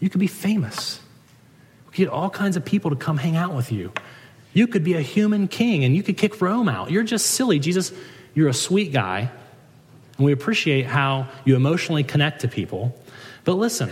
You 0.00 0.10
could 0.10 0.20
be 0.20 0.26
famous. 0.26 1.00
We 1.86 1.92
could 1.92 1.96
get 1.96 2.08
all 2.08 2.30
kinds 2.30 2.56
of 2.56 2.64
people 2.64 2.90
to 2.90 2.96
come 2.96 3.16
hang 3.16 3.36
out 3.36 3.54
with 3.54 3.72
you. 3.72 3.92
You 4.52 4.66
could 4.66 4.84
be 4.84 4.94
a 4.94 5.00
human 5.00 5.48
king 5.48 5.84
and 5.84 5.94
you 5.94 6.02
could 6.02 6.16
kick 6.16 6.40
Rome 6.40 6.68
out. 6.68 6.90
You're 6.90 7.02
just 7.02 7.26
silly. 7.26 7.58
Jesus, 7.58 7.92
you're 8.34 8.48
a 8.48 8.54
sweet 8.54 8.92
guy. 8.92 9.30
And 10.16 10.24
we 10.24 10.32
appreciate 10.32 10.86
how 10.86 11.28
you 11.44 11.56
emotionally 11.56 12.04
connect 12.04 12.40
to 12.40 12.48
people. 12.48 12.98
But 13.44 13.54
listen, 13.54 13.90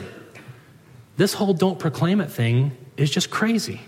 this 1.17 1.35
whole 1.35 1.55
don't 1.55 1.79
proclaim 1.79 2.21
it 2.21 2.31
thing 2.31 2.77
is 2.97 3.11
just 3.11 3.31
crazy. 3.31 3.81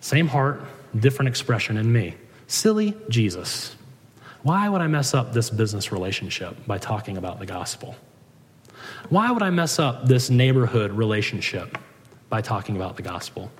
Same 0.00 0.28
heart, 0.28 0.62
different 0.98 1.28
expression 1.28 1.76
in 1.76 1.90
me. 1.90 2.14
Silly 2.46 2.94
Jesus. 3.08 3.74
Why 4.44 4.68
would 4.68 4.82
I 4.82 4.88
mess 4.88 5.14
up 5.14 5.32
this 5.32 5.48
business 5.48 5.90
relationship 5.90 6.54
by 6.66 6.76
talking 6.76 7.16
about 7.16 7.38
the 7.38 7.46
gospel? 7.46 7.96
Why 9.08 9.30
would 9.30 9.42
I 9.42 9.48
mess 9.48 9.78
up 9.78 10.06
this 10.06 10.28
neighborhood 10.28 10.92
relationship 10.92 11.78
by 12.28 12.42
talking 12.42 12.76
about 12.76 12.96
the 12.96 13.02
gospel? 13.02 13.50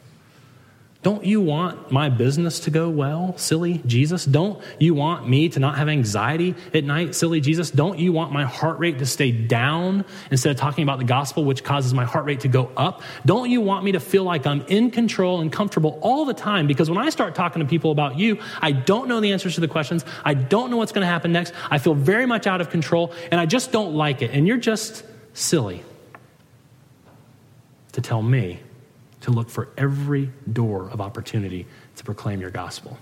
Don't 1.04 1.22
you 1.22 1.42
want 1.42 1.90
my 1.90 2.08
business 2.08 2.60
to 2.60 2.70
go 2.70 2.88
well, 2.88 3.36
silly 3.36 3.82
Jesus? 3.84 4.24
Don't 4.24 4.58
you 4.78 4.94
want 4.94 5.28
me 5.28 5.50
to 5.50 5.60
not 5.60 5.76
have 5.76 5.86
anxiety 5.86 6.54
at 6.72 6.82
night, 6.82 7.14
silly 7.14 7.42
Jesus? 7.42 7.70
Don't 7.70 7.98
you 7.98 8.10
want 8.10 8.32
my 8.32 8.44
heart 8.44 8.78
rate 8.78 8.98
to 9.00 9.04
stay 9.04 9.30
down 9.30 10.06
instead 10.30 10.50
of 10.50 10.56
talking 10.56 10.82
about 10.82 10.96
the 10.96 11.04
gospel, 11.04 11.44
which 11.44 11.62
causes 11.62 11.92
my 11.92 12.06
heart 12.06 12.24
rate 12.24 12.40
to 12.40 12.48
go 12.48 12.70
up? 12.74 13.02
Don't 13.26 13.50
you 13.50 13.60
want 13.60 13.84
me 13.84 13.92
to 13.92 14.00
feel 14.00 14.24
like 14.24 14.46
I'm 14.46 14.62
in 14.62 14.90
control 14.90 15.42
and 15.42 15.52
comfortable 15.52 15.98
all 16.00 16.24
the 16.24 16.32
time? 16.32 16.66
Because 16.66 16.88
when 16.88 16.98
I 16.98 17.10
start 17.10 17.34
talking 17.34 17.60
to 17.60 17.68
people 17.68 17.90
about 17.90 18.18
you, 18.18 18.38
I 18.62 18.72
don't 18.72 19.06
know 19.06 19.20
the 19.20 19.32
answers 19.32 19.56
to 19.56 19.60
the 19.60 19.68
questions. 19.68 20.06
I 20.24 20.32
don't 20.32 20.70
know 20.70 20.78
what's 20.78 20.92
going 20.92 21.04
to 21.04 21.06
happen 21.06 21.32
next. 21.32 21.52
I 21.70 21.76
feel 21.76 21.94
very 21.94 22.24
much 22.24 22.46
out 22.46 22.62
of 22.62 22.70
control, 22.70 23.12
and 23.30 23.38
I 23.38 23.44
just 23.44 23.72
don't 23.72 23.94
like 23.94 24.22
it. 24.22 24.30
And 24.30 24.48
you're 24.48 24.56
just 24.56 25.04
silly 25.34 25.84
to 27.92 28.00
tell 28.00 28.22
me 28.22 28.60
to 29.24 29.30
look 29.30 29.48
for 29.48 29.70
every 29.78 30.30
door 30.52 30.90
of 30.90 31.00
opportunity 31.00 31.66
to 31.96 32.04
proclaim 32.04 32.42
your 32.42 32.50
gospel. 32.50 32.98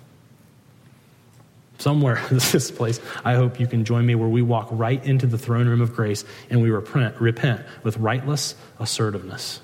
Somewhere 1.78 2.16
in 2.30 2.38
this 2.38 2.70
place, 2.70 3.00
I 3.24 3.34
hope 3.34 3.58
you 3.58 3.66
can 3.66 3.84
join 3.84 4.06
me 4.06 4.14
where 4.14 4.28
we 4.28 4.40
walk 4.40 4.68
right 4.70 5.04
into 5.04 5.26
the 5.26 5.36
throne 5.36 5.66
room 5.66 5.80
of 5.80 5.94
grace 5.96 6.24
and 6.48 6.62
we 6.62 6.70
repent, 6.70 7.20
repent 7.20 7.66
with 7.82 7.96
rightless 7.96 8.54
assertiveness. 8.78 9.60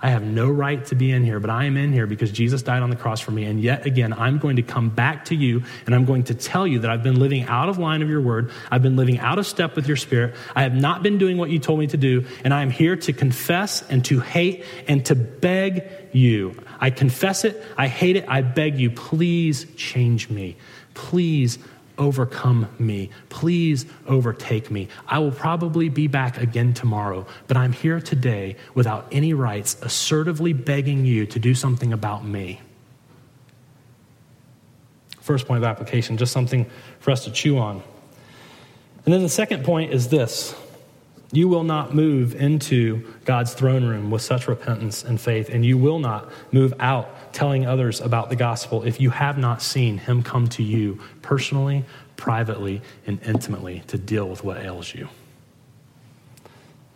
I 0.00 0.10
have 0.10 0.22
no 0.22 0.48
right 0.48 0.84
to 0.86 0.94
be 0.94 1.10
in 1.10 1.24
here, 1.24 1.40
but 1.40 1.50
I 1.50 1.64
am 1.64 1.76
in 1.76 1.92
here 1.92 2.06
because 2.06 2.30
Jesus 2.30 2.62
died 2.62 2.82
on 2.82 2.90
the 2.90 2.96
cross 2.96 3.20
for 3.20 3.32
me. 3.32 3.44
And 3.44 3.60
yet 3.60 3.84
again, 3.84 4.12
I'm 4.12 4.38
going 4.38 4.56
to 4.56 4.62
come 4.62 4.90
back 4.90 5.24
to 5.26 5.34
you 5.34 5.64
and 5.86 5.94
I'm 5.94 6.04
going 6.04 6.24
to 6.24 6.34
tell 6.34 6.66
you 6.66 6.80
that 6.80 6.90
I've 6.90 7.02
been 7.02 7.18
living 7.18 7.44
out 7.44 7.68
of 7.68 7.78
line 7.78 8.02
of 8.02 8.08
your 8.08 8.20
word. 8.20 8.52
I've 8.70 8.82
been 8.82 8.96
living 8.96 9.18
out 9.18 9.38
of 9.38 9.46
step 9.46 9.74
with 9.74 9.88
your 9.88 9.96
spirit. 9.96 10.36
I 10.54 10.62
have 10.62 10.74
not 10.74 11.02
been 11.02 11.18
doing 11.18 11.36
what 11.36 11.50
you 11.50 11.58
told 11.58 11.80
me 11.80 11.88
to 11.88 11.96
do. 11.96 12.26
And 12.44 12.54
I 12.54 12.62
am 12.62 12.70
here 12.70 12.94
to 12.96 13.12
confess 13.12 13.82
and 13.90 14.04
to 14.04 14.20
hate 14.20 14.64
and 14.86 15.04
to 15.06 15.16
beg 15.16 15.90
you. 16.12 16.54
I 16.80 16.90
confess 16.90 17.44
it. 17.44 17.60
I 17.76 17.88
hate 17.88 18.16
it. 18.16 18.24
I 18.28 18.42
beg 18.42 18.78
you, 18.78 18.90
please 18.90 19.66
change 19.76 20.30
me. 20.30 20.56
Please 20.94 21.58
overcome 21.98 22.68
me. 22.78 23.10
Please 23.28 23.86
overtake 24.06 24.70
me. 24.70 24.88
I 25.06 25.18
will 25.18 25.32
probably 25.32 25.88
be 25.88 26.06
back 26.06 26.38
again 26.38 26.72
tomorrow, 26.74 27.26
but 27.46 27.56
I'm 27.56 27.72
here 27.72 28.00
today 28.00 28.56
without 28.74 29.08
any 29.12 29.34
rights, 29.34 29.76
assertively 29.82 30.52
begging 30.52 31.04
you 31.04 31.26
to 31.26 31.38
do 31.38 31.54
something 31.54 31.92
about 31.92 32.24
me. 32.24 32.60
First 35.20 35.46
point 35.46 35.58
of 35.58 35.64
application, 35.64 36.16
just 36.16 36.32
something 36.32 36.70
for 37.00 37.10
us 37.10 37.24
to 37.24 37.30
chew 37.30 37.58
on. 37.58 37.82
And 39.04 39.12
then 39.12 39.22
the 39.22 39.28
second 39.28 39.64
point 39.64 39.92
is 39.92 40.08
this 40.08 40.54
you 41.30 41.46
will 41.48 41.64
not 41.64 41.94
move 41.94 42.34
into 42.34 43.04
God's 43.24 43.52
throne 43.52 43.84
room 43.84 44.10
with 44.10 44.22
such 44.22 44.48
repentance 44.48 45.04
and 45.04 45.20
faith, 45.20 45.50
and 45.50 45.64
you 45.64 45.76
will 45.76 45.98
not 45.98 46.30
move 46.52 46.72
out 46.80 47.32
telling 47.34 47.66
others 47.66 48.00
about 48.00 48.30
the 48.30 48.36
gospel 48.36 48.82
if 48.82 49.00
you 49.00 49.10
have 49.10 49.36
not 49.36 49.60
seen 49.60 49.98
Him 49.98 50.22
come 50.22 50.48
to 50.48 50.62
you 50.62 51.00
personally, 51.20 51.84
privately, 52.16 52.80
and 53.06 53.20
intimately 53.22 53.82
to 53.88 53.98
deal 53.98 54.26
with 54.26 54.42
what 54.42 54.56
ails 54.56 54.94
you. 54.94 55.08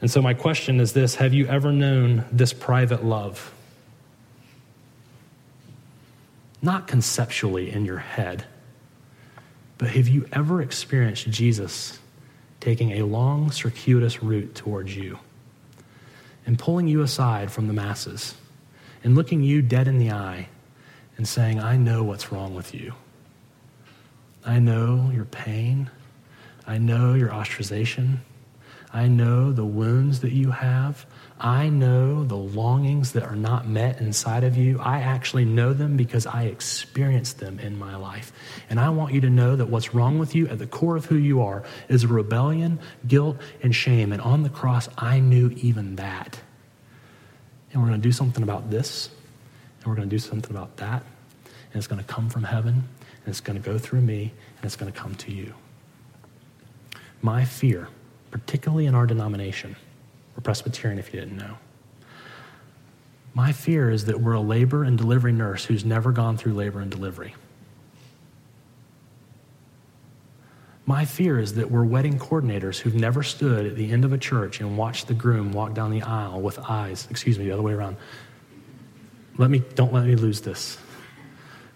And 0.00 0.10
so, 0.10 0.22
my 0.22 0.32
question 0.34 0.80
is 0.80 0.94
this 0.94 1.16
Have 1.16 1.34
you 1.34 1.46
ever 1.46 1.70
known 1.70 2.24
this 2.32 2.54
private 2.54 3.04
love? 3.04 3.52
Not 6.62 6.86
conceptually 6.86 7.70
in 7.70 7.84
your 7.84 7.98
head, 7.98 8.46
but 9.76 9.90
have 9.90 10.08
you 10.08 10.26
ever 10.32 10.62
experienced 10.62 11.28
Jesus? 11.28 11.98
Taking 12.62 12.92
a 12.92 13.02
long, 13.02 13.50
circuitous 13.50 14.22
route 14.22 14.54
towards 14.54 14.96
you 14.96 15.18
and 16.46 16.56
pulling 16.56 16.86
you 16.86 17.02
aside 17.02 17.50
from 17.50 17.66
the 17.66 17.72
masses 17.72 18.36
and 19.02 19.16
looking 19.16 19.42
you 19.42 19.60
dead 19.60 19.88
in 19.88 19.98
the 19.98 20.12
eye 20.12 20.48
and 21.16 21.26
saying, 21.26 21.58
I 21.58 21.76
know 21.76 22.04
what's 22.04 22.30
wrong 22.30 22.54
with 22.54 22.72
you. 22.72 22.94
I 24.46 24.60
know 24.60 25.10
your 25.12 25.24
pain. 25.24 25.90
I 26.64 26.78
know 26.78 27.14
your 27.14 27.30
ostracization. 27.30 28.18
I 28.92 29.08
know 29.08 29.50
the 29.50 29.64
wounds 29.64 30.20
that 30.20 30.32
you 30.32 30.52
have. 30.52 31.04
I 31.44 31.70
know 31.70 32.22
the 32.22 32.36
longings 32.36 33.12
that 33.12 33.24
are 33.24 33.34
not 33.34 33.66
met 33.66 34.00
inside 34.00 34.44
of 34.44 34.56
you. 34.56 34.78
I 34.78 35.00
actually 35.00 35.44
know 35.44 35.72
them 35.72 35.96
because 35.96 36.24
I 36.24 36.44
experienced 36.44 37.40
them 37.40 37.58
in 37.58 37.76
my 37.76 37.96
life. 37.96 38.32
And 38.70 38.78
I 38.78 38.90
want 38.90 39.12
you 39.12 39.20
to 39.22 39.30
know 39.30 39.56
that 39.56 39.66
what's 39.66 39.92
wrong 39.92 40.20
with 40.20 40.36
you 40.36 40.46
at 40.46 40.60
the 40.60 40.68
core 40.68 40.94
of 40.94 41.06
who 41.06 41.16
you 41.16 41.42
are 41.42 41.64
is 41.88 42.06
rebellion, 42.06 42.78
guilt, 43.08 43.38
and 43.60 43.74
shame. 43.74 44.12
And 44.12 44.22
on 44.22 44.44
the 44.44 44.50
cross, 44.50 44.88
I 44.96 45.18
knew 45.18 45.50
even 45.56 45.96
that. 45.96 46.38
And 47.72 47.82
we're 47.82 47.88
going 47.88 48.00
to 48.00 48.08
do 48.08 48.12
something 48.12 48.44
about 48.44 48.70
this, 48.70 49.10
and 49.80 49.88
we're 49.88 49.96
going 49.96 50.08
to 50.08 50.14
do 50.14 50.20
something 50.20 50.50
about 50.50 50.76
that. 50.76 51.02
And 51.44 51.74
it's 51.74 51.88
going 51.88 52.00
to 52.00 52.06
come 52.06 52.30
from 52.30 52.44
heaven, 52.44 52.74
and 52.74 53.26
it's 53.26 53.40
going 53.40 53.60
to 53.60 53.68
go 53.68 53.78
through 53.78 54.02
me, 54.02 54.32
and 54.56 54.64
it's 54.64 54.76
going 54.76 54.92
to 54.92 54.96
come 54.96 55.16
to 55.16 55.32
you. 55.32 55.54
My 57.20 57.44
fear, 57.44 57.88
particularly 58.30 58.86
in 58.86 58.94
our 58.94 59.06
denomination, 59.06 59.74
we're 60.36 60.42
Presbyterian 60.42 60.98
if 60.98 61.12
you 61.12 61.20
didn't 61.20 61.36
know. 61.36 61.58
My 63.34 63.52
fear 63.52 63.90
is 63.90 64.04
that 64.06 64.20
we're 64.20 64.34
a 64.34 64.40
labor 64.40 64.84
and 64.84 64.98
delivery 64.98 65.32
nurse 65.32 65.64
who's 65.64 65.84
never 65.84 66.12
gone 66.12 66.36
through 66.36 66.52
labor 66.52 66.80
and 66.80 66.90
delivery. 66.90 67.34
My 70.84 71.04
fear 71.04 71.38
is 71.38 71.54
that 71.54 71.70
we're 71.70 71.84
wedding 71.84 72.18
coordinators 72.18 72.78
who've 72.78 72.94
never 72.94 73.22
stood 73.22 73.66
at 73.66 73.76
the 73.76 73.90
end 73.90 74.04
of 74.04 74.12
a 74.12 74.18
church 74.18 74.60
and 74.60 74.76
watched 74.76 75.06
the 75.06 75.14
groom 75.14 75.52
walk 75.52 75.74
down 75.74 75.90
the 75.90 76.02
aisle 76.02 76.40
with 76.40 76.58
eyes, 76.58 77.06
excuse 77.10 77.38
me, 77.38 77.44
the 77.44 77.52
other 77.52 77.62
way 77.62 77.72
around. 77.72 77.96
Let 79.38 79.48
me, 79.48 79.62
don't 79.74 79.92
let 79.92 80.04
me 80.04 80.16
lose 80.16 80.40
this. 80.40 80.76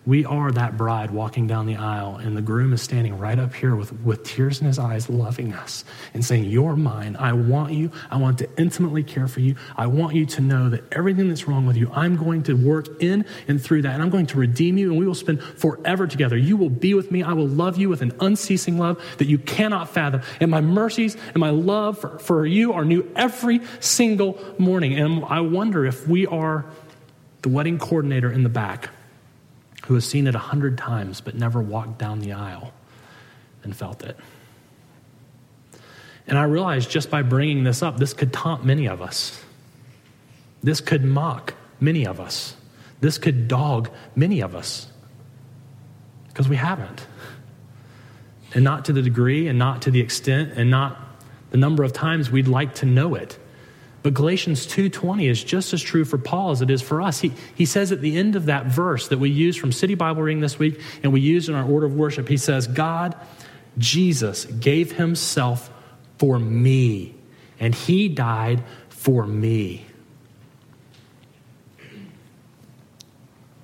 We 0.07 0.25
are 0.25 0.53
that 0.53 0.77
bride 0.77 1.11
walking 1.11 1.49
down 1.49 1.67
the 1.67 1.75
aisle, 1.75 2.19
and 2.19 2.37
the 2.37 2.41
groom 2.41 2.73
is 2.73 2.81
standing 2.81 3.19
right 3.19 3.37
up 3.37 3.53
here 3.53 3.75
with, 3.75 3.93
with 4.03 4.23
tears 4.23 4.61
in 4.61 4.69
his 4.69 4.79
eyes, 4.79 5.09
loving 5.09 5.53
us 5.53 5.85
and 6.15 6.25
saying, 6.25 6.45
You're 6.45 6.77
mine. 6.77 7.17
I 7.17 7.33
want 7.33 7.73
you. 7.73 7.91
I 8.09 8.17
want 8.17 8.39
to 8.39 8.49
intimately 8.57 9.03
care 9.03 9.27
for 9.27 9.41
you. 9.41 9.57
I 9.77 9.89
want 9.89 10.15
you 10.15 10.25
to 10.27 10.41
know 10.41 10.71
that 10.71 10.85
everything 10.93 11.29
that's 11.29 11.49
wrong 11.49 11.67
with 11.67 11.77
you, 11.77 11.91
I'm 11.93 12.17
going 12.17 12.45
to 12.45 12.55
work 12.55 13.03
in 13.03 13.25
and 13.49 13.61
through 13.61 13.83
that, 13.83 13.95
and 13.95 14.03
I'm 14.03 14.11
going 14.11 14.27
to 14.27 14.39
redeem 14.39 14.79
you, 14.79 14.91
and 14.91 14.99
we 14.99 15.09
will 15.09 15.15
spend 15.15 15.43
forever 15.43 16.07
together. 16.07 16.37
You 16.37 16.57
will 16.57 16.71
be 16.71 16.95
with 16.95 17.11
me. 17.11 17.25
I 17.25 17.33
will 17.33 17.49
love 17.49 17.77
you 17.77 17.89
with 17.89 18.01
an 18.01 18.13
unceasing 18.21 18.79
love 18.79 19.03
that 19.19 19.27
you 19.27 19.39
cannot 19.39 19.89
fathom. 19.89 20.23
And 20.41 20.53
my 20.53 20.61
mercies 20.61 21.17
and 21.35 21.39
my 21.39 21.51
love 21.51 21.99
for, 21.99 22.21
for 22.21 22.47
you 22.47 22.75
are 22.75 22.85
new 22.85 23.11
every 23.17 23.61
single 23.81 24.39
morning. 24.57 24.97
And 24.97 25.25
I 25.25 25.41
wonder 25.41 25.85
if 25.85 26.07
we 26.07 26.29
are 26.29 26.65
the 27.43 27.49
wedding 27.49 27.79
coordinator 27.79 28.31
in 28.31 28.45
the 28.45 28.49
back 28.49 28.91
who 29.87 29.95
has 29.95 30.05
seen 30.05 30.27
it 30.27 30.35
a 30.35 30.39
hundred 30.39 30.77
times 30.79 31.21
but 31.21 31.35
never 31.35 31.61
walked 31.61 31.99
down 31.99 32.21
the 32.21 32.33
aisle 32.33 32.73
and 33.63 33.75
felt 33.77 34.03
it. 34.03 34.17
And 36.27 36.37
I 36.37 36.45
realized 36.45 36.91
just 36.91 37.11
by 37.11 37.23
bringing 37.23 37.65
this 37.65 37.83
up, 37.83 37.99
this 37.99 38.13
could 38.13 38.33
taunt 38.33 38.65
many 38.65 38.89
of 38.89 39.01
us. 39.01 39.43
This 40.63 40.81
could 40.81 41.05
mock 41.05 41.55
many 41.81 42.07
of 42.07 42.19
us. 42.19 42.57
This 43.01 43.19
could 43.19 43.47
dog 43.47 43.91
many 44.17 44.41
of 44.41 44.57
us 44.57 44.89
because 46.29 46.49
we 46.49 46.57
haven't. 46.57 47.07
And 48.55 48.65
not 48.65 48.87
to 48.87 48.93
the 48.93 49.03
degree, 49.03 49.49
and 49.49 49.59
not 49.59 49.83
to 49.83 49.91
the 49.91 50.01
extent, 50.01 50.53
and 50.57 50.71
not 50.71 50.99
the 51.51 51.57
number 51.57 51.85
of 51.85 51.93
times 51.93 52.31
we'd 52.31 52.49
like 52.49 52.75
to 52.77 52.87
know 52.87 53.15
it. 53.15 53.39
But 54.07 54.15
Galatians 54.15 54.69
2:20 54.69 55.29
is 55.29 55.43
just 55.43 55.75
as 55.75 55.83
true 55.83 56.05
for 56.05 56.17
Paul 56.17 56.53
as 56.53 56.63
it 56.63 56.71
is 56.71 56.81
for 56.81 57.03
us. 57.03 57.23
He, 57.23 57.33
he 57.57 57.65
says 57.65 57.91
at 57.91 58.03
the 58.03 58.17
end 58.17 58.37
of 58.37 58.47
that 58.47 58.67
verse 58.67 59.09
that 59.09 59.19
we 59.19 59.31
use 59.31 59.57
from 59.57 59.73
City 59.73 59.97
Bible 59.97 60.23
reading 60.23 60.41
this 60.41 60.61
week 60.61 60.81
and 61.03 61.13
we 61.13 61.21
use 61.21 61.49
in 61.49 61.57
our 61.57 61.69
order 61.69 61.87
of 61.87 61.97
worship, 61.97 62.29
he 62.29 62.37
says, 62.37 62.69
God, 62.69 63.17
Jesus 63.79 64.45
gave 64.45 64.93
himself 64.93 65.73
for 66.19 66.39
me, 66.39 67.17
and 67.59 67.75
he 67.75 68.09
died 68.09 68.63
for 68.91 69.27
me. 69.27 69.85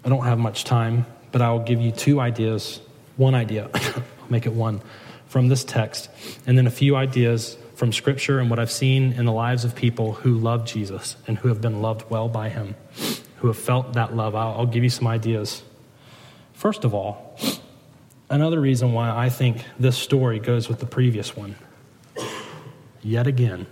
I 0.05 0.09
don't 0.09 0.25
have 0.25 0.41
much 0.41 0.65
time, 0.65 1.07
but 1.31 1.41
I 1.41 1.53
will 1.53 1.61
give 1.61 1.81
you 1.81 1.93
two 1.93 2.19
ideas. 2.19 2.81
One 3.17 3.37
idea, 3.37 3.71
I'll 3.75 4.03
make 4.29 4.47
it 4.47 4.53
one, 4.53 4.81
from 5.29 5.47
this 5.47 5.63
text, 5.63 6.11
and 6.49 6.59
then 6.59 6.67
a 6.67 6.73
few 6.73 6.97
ideas 6.97 7.57
from 7.83 7.93
Scripture 7.93 8.39
and 8.39 8.49
what 8.49 8.61
I've 8.61 8.71
seen 8.71 9.13
in 9.15 9.25
the 9.25 9.33
lives 9.33 9.65
of 9.65 9.75
people 9.75 10.13
who 10.13 10.39
love 10.39 10.65
Jesus 10.65 11.17
and 11.27 11.37
who 11.37 11.49
have 11.49 11.61
been 11.61 11.83
loved 11.83 12.09
well 12.09 12.29
by 12.29 12.49
Him, 12.49 12.77
who 13.39 13.49
have 13.49 13.59
felt 13.59 13.95
that 13.95 14.15
love. 14.15 14.37
I'll, 14.37 14.53
I'll 14.53 14.67
give 14.67 14.85
you 14.85 14.89
some 14.89 15.09
ideas. 15.09 15.65
First 16.53 16.85
of 16.85 16.95
all, 16.95 17.37
another 18.31 18.61
reason 18.61 18.93
why 18.93 19.11
I 19.11 19.31
think 19.31 19.65
this 19.81 19.99
story 19.99 20.39
goes 20.39 20.69
with 20.69 20.79
the 20.79 20.87
previous 20.87 21.35
one. 21.35 21.57
Yet 23.03 23.27
again, 23.27 23.67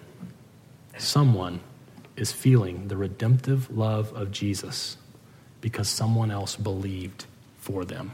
someone 0.98 1.60
is 2.16 2.32
feeling 2.32 2.88
the 2.88 2.96
redemptive 2.96 3.70
love 3.70 4.12
of 4.14 4.32
Jesus 4.32 4.96
because 5.60 5.88
someone 5.88 6.32
else 6.32 6.56
believed 6.56 7.26
for 7.58 7.84
them. 7.84 8.10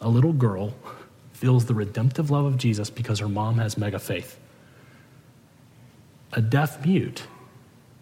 A 0.00 0.08
little 0.08 0.32
girl 0.32 0.72
feels 1.40 1.64
the 1.64 1.72
redemptive 1.72 2.30
love 2.30 2.44
of 2.44 2.58
Jesus 2.58 2.90
because 2.90 3.18
her 3.18 3.28
mom 3.28 3.56
has 3.56 3.78
mega 3.78 3.98
faith. 3.98 4.38
A 6.34 6.42
deaf 6.42 6.84
mute 6.84 7.22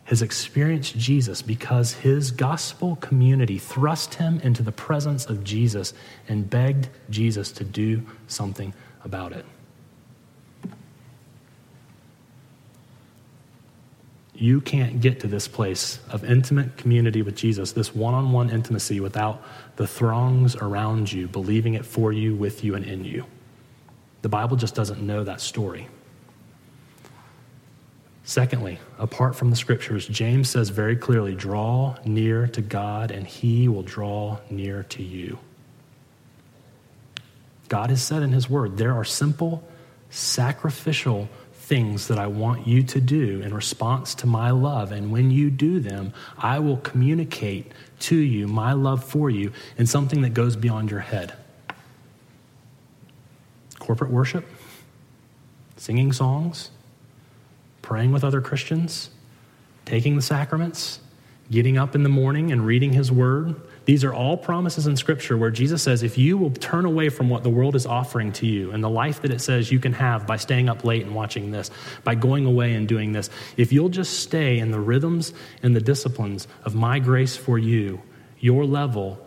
has 0.06 0.22
experienced 0.22 0.98
Jesus 0.98 1.40
because 1.40 1.92
his 1.92 2.32
gospel 2.32 2.96
community 2.96 3.56
thrust 3.56 4.14
him 4.14 4.40
into 4.40 4.64
the 4.64 4.72
presence 4.72 5.26
of 5.26 5.44
Jesus 5.44 5.94
and 6.26 6.50
begged 6.50 6.88
Jesus 7.10 7.52
to 7.52 7.62
do 7.62 8.04
something 8.26 8.74
about 9.04 9.32
it. 9.32 9.46
You 14.34 14.60
can't 14.60 15.00
get 15.00 15.20
to 15.20 15.28
this 15.28 15.46
place 15.46 16.00
of 16.10 16.24
intimate 16.24 16.76
community 16.76 17.22
with 17.22 17.36
Jesus, 17.36 17.70
this 17.70 17.94
one 17.94 18.14
on 18.14 18.32
one 18.32 18.50
intimacy, 18.50 18.98
without 18.98 19.44
the 19.76 19.86
throngs 19.86 20.56
around 20.56 21.12
you 21.12 21.28
believing 21.28 21.74
it 21.74 21.86
for 21.86 22.12
you, 22.12 22.34
with 22.34 22.64
you, 22.64 22.74
and 22.74 22.84
in 22.84 23.04
you. 23.04 23.24
The 24.22 24.28
Bible 24.28 24.56
just 24.56 24.74
doesn't 24.74 25.00
know 25.00 25.24
that 25.24 25.40
story. 25.40 25.88
Secondly, 28.24 28.78
apart 28.98 29.34
from 29.34 29.48
the 29.48 29.56
scriptures, 29.56 30.06
James 30.06 30.50
says 30.50 30.68
very 30.68 30.96
clearly 30.96 31.34
draw 31.34 31.96
near 32.04 32.46
to 32.48 32.60
God, 32.60 33.10
and 33.10 33.26
he 33.26 33.68
will 33.68 33.82
draw 33.82 34.38
near 34.50 34.82
to 34.84 35.02
you. 35.02 35.38
God 37.68 37.90
has 37.90 38.02
said 38.02 38.22
in 38.22 38.32
his 38.32 38.50
word 38.50 38.76
there 38.76 38.92
are 38.94 39.04
simple, 39.04 39.62
sacrificial 40.10 41.28
things 41.52 42.08
that 42.08 42.18
I 42.18 42.26
want 42.26 42.66
you 42.66 42.82
to 42.82 43.00
do 43.00 43.42
in 43.42 43.54
response 43.54 44.14
to 44.16 44.26
my 44.26 44.50
love. 44.50 44.90
And 44.90 45.12
when 45.12 45.30
you 45.30 45.50
do 45.50 45.80
them, 45.80 46.14
I 46.38 46.58
will 46.58 46.78
communicate 46.78 47.72
to 48.00 48.16
you 48.16 48.48
my 48.48 48.72
love 48.72 49.04
for 49.04 49.28
you 49.28 49.52
in 49.76 49.86
something 49.86 50.22
that 50.22 50.34
goes 50.34 50.56
beyond 50.56 50.90
your 50.90 51.00
head. 51.00 51.34
Corporate 53.88 54.10
worship, 54.10 54.44
singing 55.78 56.12
songs, 56.12 56.70
praying 57.80 58.12
with 58.12 58.22
other 58.22 58.42
Christians, 58.42 59.08
taking 59.86 60.14
the 60.14 60.20
sacraments, 60.20 61.00
getting 61.50 61.78
up 61.78 61.94
in 61.94 62.02
the 62.02 62.10
morning 62.10 62.52
and 62.52 62.66
reading 62.66 62.92
his 62.92 63.10
word, 63.10 63.56
these 63.86 64.04
are 64.04 64.12
all 64.12 64.36
promises 64.36 64.86
in 64.86 64.94
Scripture 64.94 65.38
where 65.38 65.50
Jesus 65.50 65.82
says, 65.82 66.02
if 66.02 66.18
you 66.18 66.36
will 66.36 66.50
turn 66.50 66.84
away 66.84 67.08
from 67.08 67.30
what 67.30 67.44
the 67.44 67.48
world 67.48 67.74
is 67.74 67.86
offering 67.86 68.30
to 68.32 68.46
you 68.46 68.72
and 68.72 68.84
the 68.84 68.90
life 68.90 69.22
that 69.22 69.30
it 69.30 69.40
says 69.40 69.72
you 69.72 69.78
can 69.78 69.94
have 69.94 70.26
by 70.26 70.36
staying 70.36 70.68
up 70.68 70.84
late 70.84 71.06
and 71.06 71.14
watching 71.14 71.50
this, 71.50 71.70
by 72.04 72.14
going 72.14 72.44
away 72.44 72.74
and 72.74 72.86
doing 72.86 73.12
this, 73.12 73.30
if 73.56 73.72
you'll 73.72 73.88
just 73.88 74.20
stay 74.20 74.58
in 74.58 74.70
the 74.70 74.78
rhythms 74.78 75.32
and 75.62 75.74
the 75.74 75.80
disciplines 75.80 76.46
of 76.62 76.74
my 76.74 76.98
grace 76.98 77.38
for 77.38 77.56
you, 77.58 78.02
your 78.38 78.66
level 78.66 79.26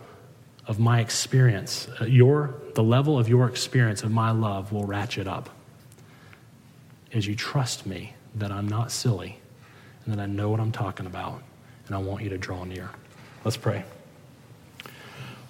of 0.66 0.78
my 0.78 1.00
experience, 1.00 1.88
uh, 2.00 2.04
your, 2.04 2.54
the 2.74 2.82
level 2.82 3.18
of 3.18 3.28
your 3.28 3.48
experience 3.48 4.02
of 4.02 4.10
my 4.10 4.30
love 4.30 4.72
will 4.72 4.84
ratchet 4.84 5.26
up 5.26 5.50
as 7.12 7.26
you 7.26 7.34
trust 7.34 7.86
me 7.86 8.14
that 8.34 8.50
I'm 8.50 8.68
not 8.68 8.90
silly 8.90 9.38
and 10.04 10.14
that 10.14 10.20
I 10.20 10.26
know 10.26 10.50
what 10.50 10.60
I'm 10.60 10.72
talking 10.72 11.06
about, 11.06 11.42
and 11.86 11.94
I 11.94 11.98
want 11.98 12.22
you 12.22 12.30
to 12.30 12.38
draw 12.38 12.64
near. 12.64 12.90
Let's 13.44 13.56
pray. 13.56 13.84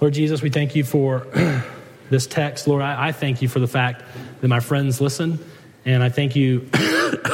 Lord 0.00 0.14
Jesus, 0.14 0.42
we 0.42 0.50
thank 0.50 0.74
you 0.74 0.84
for 0.84 1.26
this 2.10 2.26
text. 2.26 2.66
Lord, 2.66 2.82
I, 2.82 3.08
I, 3.08 3.12
thank 3.12 3.40
you 3.40 3.48
for 3.48 3.60
the 3.60 3.68
fact 3.68 4.02
that 4.40 4.48
my 4.48 4.60
friends 4.60 5.00
listen. 5.00 5.38
And 5.84 6.02
I 6.02 6.08
thank 6.08 6.36
you, 6.36 6.68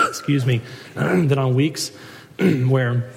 excuse 0.08 0.44
me, 0.44 0.60
that 0.94 1.38
on 1.38 1.54
weeks 1.54 1.88
where 2.38 3.10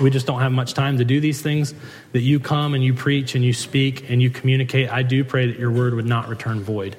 we 0.00 0.10
just 0.10 0.26
don't 0.26 0.40
have 0.40 0.52
much 0.52 0.74
time 0.74 0.98
to 0.98 1.04
do 1.04 1.20
these 1.20 1.42
things, 1.42 1.74
that 2.12 2.20
you 2.20 2.40
come 2.40 2.74
and 2.74 2.84
you 2.84 2.94
preach 2.94 3.34
and 3.34 3.44
you 3.44 3.52
speak 3.52 4.10
and 4.10 4.22
you 4.22 4.30
communicate. 4.30 4.90
I 4.90 5.02
do 5.02 5.24
pray 5.24 5.46
that 5.46 5.58
your 5.58 5.70
word 5.70 5.94
would 5.94 6.06
not 6.06 6.28
return 6.28 6.60
void. 6.60 6.96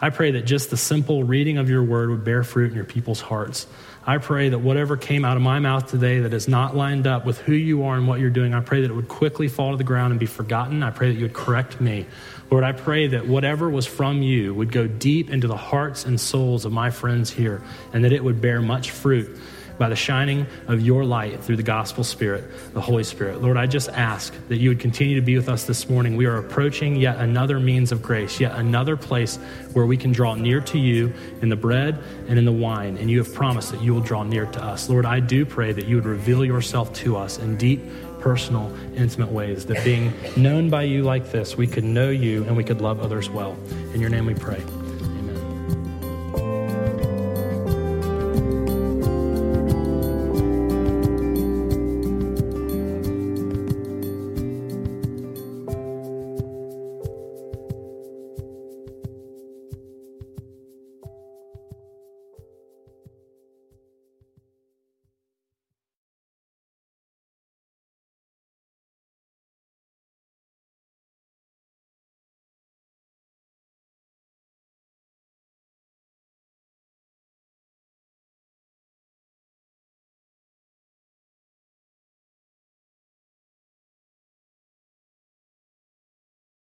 I 0.00 0.10
pray 0.10 0.32
that 0.32 0.42
just 0.42 0.70
the 0.70 0.76
simple 0.76 1.24
reading 1.24 1.56
of 1.56 1.70
your 1.70 1.82
word 1.82 2.10
would 2.10 2.24
bear 2.24 2.44
fruit 2.44 2.70
in 2.70 2.74
your 2.74 2.84
people's 2.84 3.20
hearts. 3.20 3.66
I 4.06 4.18
pray 4.18 4.50
that 4.50 4.58
whatever 4.58 4.98
came 4.98 5.24
out 5.24 5.38
of 5.38 5.42
my 5.42 5.60
mouth 5.60 5.90
today 5.90 6.20
that 6.20 6.34
is 6.34 6.46
not 6.46 6.76
lined 6.76 7.06
up 7.06 7.24
with 7.24 7.38
who 7.38 7.54
you 7.54 7.84
are 7.84 7.96
and 7.96 8.06
what 8.06 8.20
you're 8.20 8.28
doing, 8.28 8.52
I 8.52 8.60
pray 8.60 8.82
that 8.82 8.90
it 8.90 8.94
would 8.94 9.08
quickly 9.08 9.48
fall 9.48 9.70
to 9.70 9.78
the 9.78 9.84
ground 9.84 10.10
and 10.10 10.20
be 10.20 10.26
forgotten. 10.26 10.82
I 10.82 10.90
pray 10.90 11.08
that 11.08 11.14
you 11.14 11.22
would 11.22 11.32
correct 11.32 11.80
me. 11.80 12.04
Lord, 12.50 12.64
I 12.64 12.72
pray 12.72 13.06
that 13.06 13.26
whatever 13.26 13.70
was 13.70 13.86
from 13.86 14.20
you 14.20 14.52
would 14.52 14.72
go 14.72 14.86
deep 14.86 15.30
into 15.30 15.46
the 15.46 15.56
hearts 15.56 16.04
and 16.04 16.20
souls 16.20 16.66
of 16.66 16.72
my 16.72 16.90
friends 16.90 17.30
here 17.30 17.62
and 17.94 18.04
that 18.04 18.12
it 18.12 18.22
would 18.22 18.42
bear 18.42 18.60
much 18.60 18.90
fruit 18.90 19.38
by 19.78 19.88
the 19.88 19.96
shining 19.96 20.46
of 20.68 20.80
your 20.80 21.04
light 21.04 21.42
through 21.42 21.56
the 21.56 21.62
gospel 21.62 22.04
spirit, 22.04 22.44
the 22.74 22.80
Holy 22.80 23.04
Spirit. 23.04 23.42
Lord, 23.42 23.56
I 23.56 23.66
just 23.66 23.88
ask 23.90 24.34
that 24.48 24.56
you 24.56 24.68
would 24.68 24.80
continue 24.80 25.16
to 25.16 25.20
be 25.20 25.36
with 25.36 25.48
us 25.48 25.64
this 25.64 25.88
morning. 25.88 26.16
We 26.16 26.26
are 26.26 26.38
approaching 26.38 26.96
yet 26.96 27.18
another 27.18 27.58
means 27.58 27.92
of 27.92 28.02
grace, 28.02 28.40
yet 28.40 28.52
another 28.56 28.96
place 28.96 29.36
where 29.72 29.86
we 29.86 29.96
can 29.96 30.12
draw 30.12 30.34
near 30.34 30.60
to 30.60 30.78
you 30.78 31.12
in 31.42 31.48
the 31.48 31.56
bread 31.56 31.98
and 32.28 32.38
in 32.38 32.44
the 32.44 32.52
wine. 32.52 32.96
And 32.98 33.10
you 33.10 33.18
have 33.18 33.34
promised 33.34 33.72
that 33.72 33.82
you 33.82 33.94
will 33.94 34.00
draw 34.00 34.22
near 34.22 34.46
to 34.46 34.62
us. 34.62 34.88
Lord, 34.88 35.06
I 35.06 35.20
do 35.20 35.44
pray 35.44 35.72
that 35.72 35.86
you 35.86 35.96
would 35.96 36.06
reveal 36.06 36.44
yourself 36.44 36.92
to 36.94 37.16
us 37.16 37.38
in 37.38 37.56
deep, 37.56 37.80
personal, 38.20 38.74
intimate 38.96 39.30
ways, 39.30 39.66
that 39.66 39.84
being 39.84 40.12
known 40.36 40.70
by 40.70 40.82
you 40.82 41.02
like 41.02 41.30
this, 41.30 41.56
we 41.56 41.66
could 41.66 41.84
know 41.84 42.08
you 42.10 42.44
and 42.44 42.56
we 42.56 42.64
could 42.64 42.80
love 42.80 43.00
others 43.00 43.28
well. 43.28 43.56
In 43.92 44.00
your 44.00 44.10
name 44.10 44.26
we 44.26 44.34
pray. 44.34 44.62